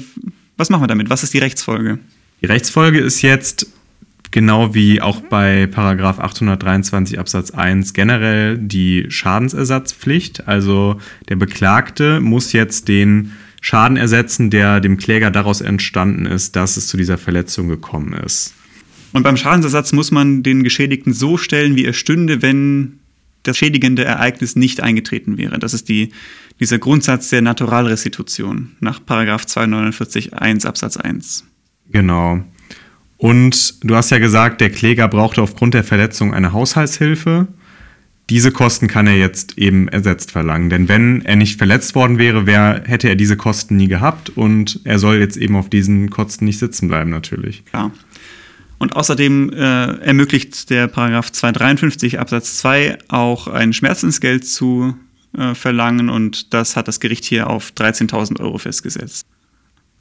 was 0.57 0.69
machen 0.69 0.83
wir 0.83 0.87
damit? 0.87 1.09
Was 1.09 1.23
ist 1.23 1.33
die 1.33 1.39
Rechtsfolge? 1.39 1.99
Die 2.41 2.45
Rechtsfolge 2.45 2.99
ist 2.99 3.21
jetzt, 3.21 3.67
genau 4.31 4.73
wie 4.73 5.01
auch 5.01 5.21
bei 5.21 5.67
Paragraph 5.67 6.19
823 6.19 7.19
Absatz 7.19 7.51
1 7.51 7.93
generell 7.93 8.57
die 8.57 9.05
Schadensersatzpflicht. 9.09 10.47
Also 10.47 10.99
der 11.29 11.35
Beklagte 11.35 12.19
muss 12.19 12.53
jetzt 12.53 12.87
den 12.87 13.31
Schaden 13.61 13.97
ersetzen, 13.97 14.49
der 14.49 14.79
dem 14.79 14.97
Kläger 14.97 15.31
daraus 15.31 15.61
entstanden 15.61 16.25
ist, 16.25 16.55
dass 16.55 16.77
es 16.77 16.87
zu 16.87 16.97
dieser 16.97 17.17
Verletzung 17.17 17.67
gekommen 17.67 18.13
ist. 18.13 18.53
Und 19.13 19.23
beim 19.23 19.37
Schadensersatz 19.37 19.93
muss 19.93 20.11
man 20.11 20.43
den 20.43 20.63
Geschädigten 20.63 21.13
so 21.13 21.37
stellen, 21.37 21.75
wie 21.75 21.85
er 21.85 21.93
stünde, 21.93 22.41
wenn 22.41 22.99
das 23.43 23.57
schädigende 23.57 24.03
Ereignis 24.03 24.55
nicht 24.55 24.81
eingetreten 24.81 25.37
wäre. 25.37 25.57
Das 25.57 25.73
ist 25.73 25.89
die, 25.89 26.09
dieser 26.59 26.79
Grundsatz 26.79 27.29
der 27.29 27.41
Naturalrestitution 27.41 28.75
nach 28.79 28.99
249 29.03 30.33
1 30.33 30.65
Absatz 30.65 30.97
1. 30.97 31.45
Genau. 31.89 32.43
Und 33.17 33.83
du 33.83 33.95
hast 33.95 34.11
ja 34.11 34.19
gesagt, 34.19 34.61
der 34.61 34.69
Kläger 34.69 35.07
brauchte 35.07 35.41
aufgrund 35.41 35.73
der 35.73 35.83
Verletzung 35.83 36.33
eine 36.33 36.53
Haushaltshilfe. 36.53 37.47
Diese 38.29 38.51
Kosten 38.51 38.87
kann 38.87 39.07
er 39.07 39.17
jetzt 39.17 39.57
eben 39.57 39.87
ersetzt 39.87 40.31
verlangen. 40.31 40.69
Denn 40.69 40.87
wenn 40.89 41.23
er 41.23 41.35
nicht 41.35 41.57
verletzt 41.57 41.95
worden 41.95 42.17
wäre, 42.17 42.45
wär, 42.45 42.83
hätte 42.85 43.07
er 43.07 43.15
diese 43.15 43.37
Kosten 43.37 43.77
nie 43.77 43.87
gehabt 43.87 44.29
und 44.29 44.81
er 44.83 44.99
soll 44.99 45.17
jetzt 45.17 45.37
eben 45.37 45.55
auf 45.55 45.69
diesen 45.69 46.09
Kosten 46.09 46.45
nicht 46.45 46.59
sitzen 46.59 46.89
bleiben, 46.89 47.09
natürlich. 47.09 47.65
Klar. 47.65 47.91
Und 48.79 48.95
außerdem 48.95 49.51
äh, 49.53 49.97
ermöglicht 50.01 50.69
der 50.69 50.87
Paragraph 50.87 51.31
253 51.31 52.19
Absatz 52.19 52.57
2 52.57 52.99
auch 53.07 53.47
ein 53.47 53.73
Schmerzensgeld 53.73 54.45
zu 54.45 54.95
äh, 55.35 55.55
verlangen 55.55 56.09
und 56.09 56.53
das 56.53 56.75
hat 56.75 56.87
das 56.87 56.99
Gericht 56.99 57.25
hier 57.25 57.49
auf 57.49 57.71
13.000 57.75 58.39
Euro 58.39 58.59
festgesetzt. 58.59 59.25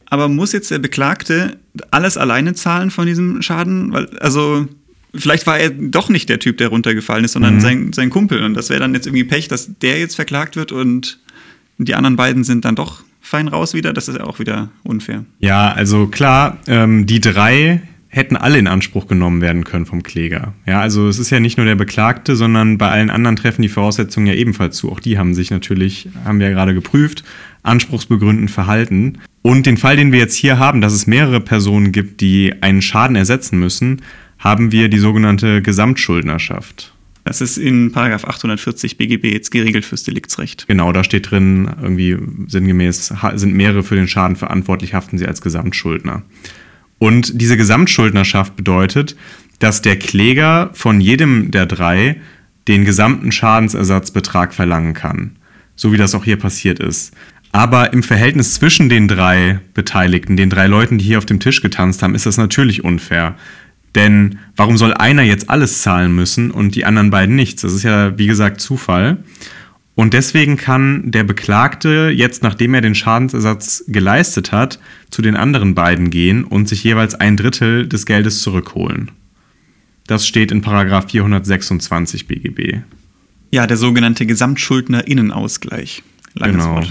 Aber 0.07 0.29
muss 0.29 0.53
jetzt 0.53 0.71
der 0.71 0.79
Beklagte 0.79 1.59
alles 1.91 2.17
alleine 2.17 2.55
zahlen 2.55 2.91
von 2.91 3.07
diesem 3.07 3.43
Schaden? 3.43 3.93
Weil, 3.93 4.09
also 4.19 4.67
vielleicht 5.15 5.47
war 5.47 5.59
er 5.59 5.71
doch 5.71 6.09
nicht 6.09 6.29
der 6.29 6.39
Typ, 6.39 6.59
der 6.59 6.69
runtergefallen 6.69 7.25
ist, 7.25 7.33
sondern 7.33 7.57
mhm. 7.57 7.61
sein, 7.61 7.93
sein 7.93 8.11
Kumpel. 8.11 8.43
Und 8.43 8.55
das 8.55 8.71
wäre 8.71 8.81
dann 8.81 8.95
jetzt 8.95 9.07
irgendwie 9.07 9.25
Pech, 9.25 9.49
dass 9.49 9.79
der 9.79 9.99
jetzt 9.99 10.15
verklagt 10.15 10.57
wird 10.57 10.73
und 10.73 11.19
die 11.79 11.95
anderen 11.95 12.17
beiden 12.17 12.45
sind 12.45 12.65
dann 12.65 12.77
doch 12.77 13.03
fein 13.21 13.49
raus 13.49 13.75
wieder. 13.75 13.93
Das 13.93 14.09
ist 14.09 14.19
ja 14.19 14.25
auch 14.25 14.39
wieder 14.39 14.71
unfair. 14.83 15.25
Ja, 15.41 15.73
also 15.73 16.07
klar, 16.07 16.59
ähm, 16.67 17.07
die 17.07 17.21
drei 17.21 17.83
hätten 18.09 18.37
alle 18.37 18.57
in 18.57 18.67
Anspruch 18.67 19.09
genommen 19.09 19.43
werden 19.43 19.65
können 19.65 19.85
vom 19.85 20.03
Kläger. 20.03 20.55
Ja, 20.65 20.81
also 20.81 21.07
es 21.07 21.19
ist 21.19 21.29
ja 21.29 21.39
nicht 21.39 21.59
nur 21.59 21.67
der 21.67 21.75
Beklagte, 21.75 22.35
sondern 22.35 22.79
bei 22.79 22.89
allen 22.89 23.11
anderen 23.11 23.37
treffen 23.37 23.61
die 23.61 23.69
Voraussetzungen 23.69 24.27
ja 24.27 24.33
ebenfalls 24.33 24.77
zu. 24.77 24.91
Auch 24.91 25.01
die 25.01 25.19
haben 25.19 25.35
sich 25.35 25.51
natürlich, 25.51 26.09
haben 26.25 26.39
wir 26.41 26.47
ja 26.47 26.53
gerade 26.55 26.73
geprüft, 26.73 27.25
anspruchsbegründend 27.67 28.51
verhalten. 28.51 29.19
Und 29.43 29.67
den 29.67 29.77
Fall, 29.77 29.97
den 29.97 30.13
wir 30.13 30.19
jetzt 30.19 30.35
hier 30.35 30.59
haben, 30.59 30.81
dass 30.81 30.93
es 30.93 31.07
mehrere 31.07 31.41
Personen 31.41 31.93
gibt, 31.93 32.21
die 32.21 32.55
einen 32.61 32.83
Schaden 32.83 33.17
ersetzen 33.17 33.59
müssen, 33.59 34.03
haben 34.39 34.73
wir 34.73 34.89
die 34.89 34.99
sogenannte 34.99 35.63
Gesamtschuldnerschaft. 35.63 36.93
Das 37.25 37.41
ist 37.41 37.59
in 37.59 37.91
Paragraph 37.91 38.25
840 38.25 38.99
BGB 38.99 39.33
jetzt 39.33 39.51
geregelt 39.51 39.85
fürs 39.85 40.05
Deliktsrecht. 40.05 40.69
Genau, 40.69 40.93
da 40.93 41.03
steht 41.03 41.31
drin, 41.31 41.69
irgendwie 41.83 42.17
sinngemäß, 42.47 43.13
sind 43.35 43.55
mehrere 43.55 43.83
für 43.83 43.97
den 43.97 44.07
Schaden 44.07 44.37
verantwortlich, 44.37 44.95
haften 44.95 45.19
sie 45.19 45.27
als 45.27 45.41
Gesamtschuldner. 45.41 46.23
Und 46.99 47.41
diese 47.41 47.57
Gesamtschuldnerschaft 47.57 48.55
bedeutet, 48.55 49.17
dass 49.59 49.83
der 49.83 49.99
Kläger 49.99 50.71
von 50.73 51.01
jedem 51.01 51.51
der 51.51 51.67
drei 51.67 52.21
den 52.69 52.85
gesamten 52.85 53.33
Schadensersatzbetrag 53.33 54.55
verlangen 54.55 54.95
kann. 54.95 55.37
So 55.75 55.93
wie 55.93 55.97
das 55.97 56.15
auch 56.15 56.25
hier 56.25 56.37
passiert 56.37 56.79
ist. 56.79 57.13
Aber 57.57 57.95
im 57.95 58.03
Verhältnis 58.03 58.53
zwischen 58.53 58.91
den 58.91 59.09
drei 59.09 59.61
Beteiligten, 59.73 60.37
den 60.37 60.51
drei 60.51 60.67
Leuten, 60.67 60.99
die 60.99 61.07
hier 61.07 61.17
auf 61.17 61.25
dem 61.25 61.41
Tisch 61.41 61.63
getanzt 61.63 62.03
haben, 62.03 62.15
ist 62.15 62.27
das 62.27 62.37
natürlich 62.37 62.85
unfair. 62.85 63.35
Denn 63.95 64.41
warum 64.57 64.77
soll 64.77 64.93
einer 64.93 65.23
jetzt 65.23 65.49
alles 65.49 65.81
zahlen 65.81 66.15
müssen 66.15 66.51
und 66.51 66.75
die 66.75 66.85
anderen 66.85 67.09
beiden 67.09 67.35
nichts? 67.35 67.63
Das 67.63 67.73
ist 67.73 67.83
ja, 67.83 68.19
wie 68.19 68.27
gesagt, 68.27 68.61
Zufall. 68.61 69.25
Und 69.95 70.13
deswegen 70.13 70.59
kann 70.59 71.11
der 71.11 71.25
Beklagte 71.25 72.13
jetzt, 72.15 72.43
nachdem 72.43 72.75
er 72.75 72.83
den 72.83 72.95
Schadensersatz 72.95 73.85
geleistet 73.89 74.53
hat, 74.53 74.79
zu 75.11 75.23
den 75.23 75.35
anderen 75.35 75.75
beiden 75.75 76.11
gehen 76.11 76.45
und 76.45 76.69
sich 76.69 76.85
jeweils 76.85 77.15
ein 77.15 77.39
Drittel 77.39 77.89
des 77.89 78.05
Geldes 78.05 78.43
zurückholen. 78.43 79.13
Das 80.07 80.27
steht 80.27 80.53
in 80.53 80.61
Paragraph 80.61 81.11
426 81.11 82.29
BGB. 82.29 82.81
Ja, 83.51 83.67
der 83.67 83.79
sogenannte 83.79 84.27
Gesamtschuldnerinnenausgleich. 84.27 86.03
Langes 86.35 86.65
genau. 86.65 86.77
Wort. 86.77 86.91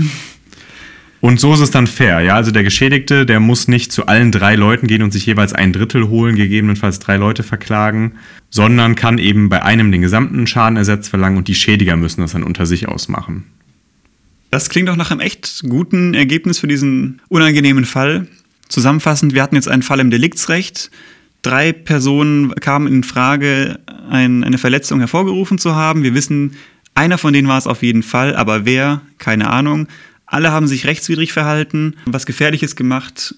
Und 1.21 1.39
so 1.39 1.53
ist 1.53 1.59
es 1.59 1.71
dann 1.71 1.87
fair, 1.87 2.21
ja. 2.21 2.35
Also 2.35 2.51
der 2.51 2.63
Geschädigte, 2.63 3.25
der 3.25 3.39
muss 3.39 3.67
nicht 3.67 3.91
zu 3.91 4.05
allen 4.05 4.31
drei 4.31 4.55
Leuten 4.55 4.87
gehen 4.87 5.01
und 5.01 5.11
sich 5.11 5.25
jeweils 5.25 5.53
ein 5.53 5.73
Drittel 5.73 6.07
holen, 6.07 6.35
gegebenenfalls 6.35 6.99
drei 6.99 7.17
Leute 7.17 7.41
verklagen, 7.41 8.13
sondern 8.49 8.95
kann 8.95 9.17
eben 9.17 9.49
bei 9.49 9.63
einem 9.63 9.91
den 9.91 10.01
gesamten 10.01 10.45
Schadenersatz 10.45 11.07
verlangen 11.07 11.37
und 11.37 11.47
die 11.47 11.55
Schädiger 11.55 11.95
müssen 11.95 12.21
das 12.21 12.33
dann 12.33 12.43
unter 12.43 12.65
sich 12.65 12.87
ausmachen. 12.87 13.45
Das 14.51 14.69
klingt 14.69 14.87
doch 14.87 14.95
nach 14.95 15.11
einem 15.11 15.19
echt 15.19 15.63
guten 15.67 16.13
Ergebnis 16.13 16.59
für 16.59 16.67
diesen 16.67 17.21
unangenehmen 17.27 17.85
Fall. 17.85 18.27
Zusammenfassend, 18.69 19.33
wir 19.33 19.43
hatten 19.43 19.55
jetzt 19.55 19.67
einen 19.67 19.81
Fall 19.81 19.99
im 19.99 20.11
Deliktsrecht. 20.11 20.91
Drei 21.41 21.73
Personen 21.73 22.55
kamen 22.55 22.87
in 22.87 23.03
Frage, 23.03 23.79
ein, 24.09 24.43
eine 24.43 24.57
Verletzung 24.57 24.99
hervorgerufen 24.99 25.57
zu 25.57 25.75
haben. 25.75 26.03
Wir 26.03 26.13
wissen, 26.13 26.55
einer 26.93 27.17
von 27.17 27.33
denen 27.33 27.47
war 27.47 27.57
es 27.57 27.67
auf 27.67 27.83
jeden 27.83 28.01
Fall, 28.01 28.35
aber 28.35 28.65
wer, 28.65 29.01
keine 29.17 29.49
Ahnung. 29.49 29.87
Alle 30.25 30.51
haben 30.51 30.67
sich 30.67 30.85
rechtswidrig 30.85 31.33
verhalten, 31.33 31.95
was 32.05 32.25
Gefährliches 32.25 32.75
gemacht. 32.75 33.35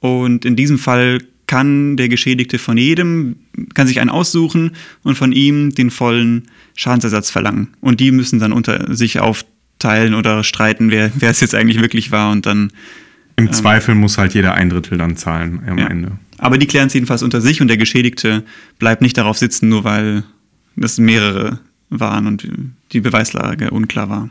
Und 0.00 0.44
in 0.44 0.56
diesem 0.56 0.78
Fall 0.78 1.20
kann 1.46 1.96
der 1.96 2.08
Geschädigte 2.08 2.58
von 2.58 2.78
jedem, 2.78 3.36
kann 3.74 3.86
sich 3.86 4.00
einen 4.00 4.10
aussuchen 4.10 4.72
und 5.02 5.16
von 5.16 5.32
ihm 5.32 5.74
den 5.74 5.90
vollen 5.90 6.44
Schadensersatz 6.74 7.30
verlangen. 7.30 7.68
Und 7.80 8.00
die 8.00 8.10
müssen 8.10 8.38
dann 8.38 8.52
unter 8.52 8.94
sich 8.94 9.20
aufteilen 9.20 10.14
oder 10.14 10.44
streiten, 10.44 10.90
wer, 10.90 11.12
wer 11.14 11.30
es 11.30 11.40
jetzt 11.40 11.54
eigentlich 11.54 11.80
wirklich 11.80 12.10
war 12.10 12.30
und 12.30 12.46
dann. 12.46 12.72
Im 13.36 13.46
ähm, 13.46 13.52
Zweifel 13.52 13.94
muss 13.94 14.18
halt 14.18 14.34
jeder 14.34 14.54
ein 14.54 14.70
Drittel 14.70 14.98
dann 14.98 15.16
zahlen 15.16 15.60
am 15.66 15.78
ja. 15.78 15.88
Ende. 15.88 16.12
Aber 16.38 16.58
die 16.58 16.66
klären 16.66 16.86
es 16.86 16.94
jedenfalls 16.94 17.22
unter 17.22 17.40
sich 17.40 17.60
und 17.60 17.68
der 17.68 17.76
Geschädigte 17.76 18.44
bleibt 18.78 19.02
nicht 19.02 19.18
darauf 19.18 19.38
sitzen, 19.38 19.68
nur 19.68 19.84
weil 19.84 20.24
das 20.74 20.98
mehrere 20.98 21.60
waren 21.90 22.26
und 22.26 22.48
die 22.92 23.00
Beweislage 23.00 23.70
unklar 23.70 24.08
war. 24.08 24.30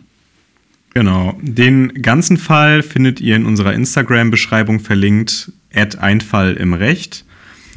Genau. 0.94 1.38
Den 1.42 2.02
ganzen 2.02 2.38
Fall 2.38 2.84
findet 2.84 3.22
ihr 3.22 3.36
in 3.36 3.46
unserer 3.46 3.74
Instagram-Beschreibung 3.74 4.80
verlinkt, 4.80 5.52
Einfall 5.74 6.54
im 6.56 6.74
Recht. 6.74 7.26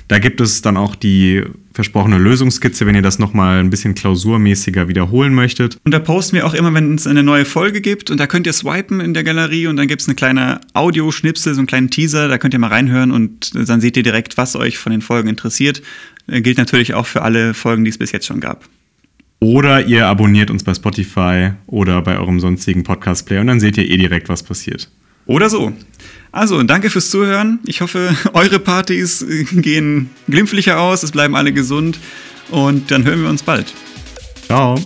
Da 0.08 0.18
gibt 0.18 0.40
es 0.40 0.62
dann 0.62 0.76
auch 0.76 0.96
die 0.96 1.42
versprochene 1.72 2.18
Lösungskizze, 2.18 2.86
wenn 2.86 2.94
ihr 2.94 3.02
das 3.02 3.18
nochmal 3.18 3.58
ein 3.58 3.70
bisschen 3.70 3.94
klausurmäßiger 3.94 4.86
wiederholen 4.86 5.32
möchtet. 5.34 5.78
Und 5.84 5.92
da 5.92 5.98
posten 5.98 6.36
wir 6.36 6.46
auch 6.46 6.54
immer, 6.54 6.74
wenn 6.74 6.94
es 6.94 7.06
eine 7.06 7.22
neue 7.22 7.44
Folge 7.44 7.80
gibt. 7.80 8.10
Und 8.10 8.18
da 8.18 8.26
könnt 8.26 8.46
ihr 8.46 8.52
swipen 8.52 9.00
in 9.00 9.14
der 9.14 9.24
Galerie 9.24 9.66
und 9.66 9.76
dann 9.76 9.88
gibt 9.88 10.02
es 10.02 10.08
eine 10.08 10.14
kleine 10.14 10.60
Audioschnipsel, 10.74 11.54
so 11.54 11.60
einen 11.60 11.66
kleinen 11.66 11.90
Teaser. 11.90 12.28
Da 12.28 12.38
könnt 12.38 12.54
ihr 12.54 12.60
mal 12.60 12.68
reinhören 12.68 13.10
und 13.10 13.54
dann 13.68 13.80
seht 13.80 13.96
ihr 13.96 14.02
direkt, 14.02 14.36
was 14.36 14.56
euch 14.56 14.76
von 14.76 14.92
den 14.92 15.02
Folgen 15.02 15.28
interessiert. 15.28 15.82
Äh, 16.26 16.42
gilt 16.42 16.58
natürlich 16.58 16.94
auch 16.94 17.06
für 17.06 17.22
alle 17.22 17.54
Folgen, 17.54 17.84
die 17.84 17.90
es 17.90 17.98
bis 17.98 18.12
jetzt 18.12 18.26
schon 18.26 18.40
gab. 18.40 18.68
Oder 19.44 19.84
ihr 19.84 20.06
abonniert 20.06 20.50
uns 20.50 20.64
bei 20.64 20.72
Spotify 20.72 21.50
oder 21.66 22.00
bei 22.00 22.18
eurem 22.18 22.40
sonstigen 22.40 22.82
Podcast-Player 22.82 23.42
und 23.42 23.48
dann 23.48 23.60
seht 23.60 23.76
ihr 23.76 23.84
eh 23.84 23.98
direkt, 23.98 24.30
was 24.30 24.42
passiert. 24.42 24.90
Oder 25.26 25.50
so. 25.50 25.74
Also, 26.32 26.62
danke 26.62 26.88
fürs 26.88 27.10
Zuhören. 27.10 27.58
Ich 27.66 27.82
hoffe, 27.82 28.16
eure 28.32 28.58
Partys 28.58 29.22
gehen 29.52 30.08
glimpflicher 30.28 30.80
aus, 30.80 31.02
es 31.02 31.10
bleiben 31.10 31.36
alle 31.36 31.52
gesund 31.52 31.98
und 32.50 32.90
dann 32.90 33.04
hören 33.04 33.20
wir 33.20 33.28
uns 33.28 33.42
bald. 33.42 33.74
Ciao. 34.46 34.76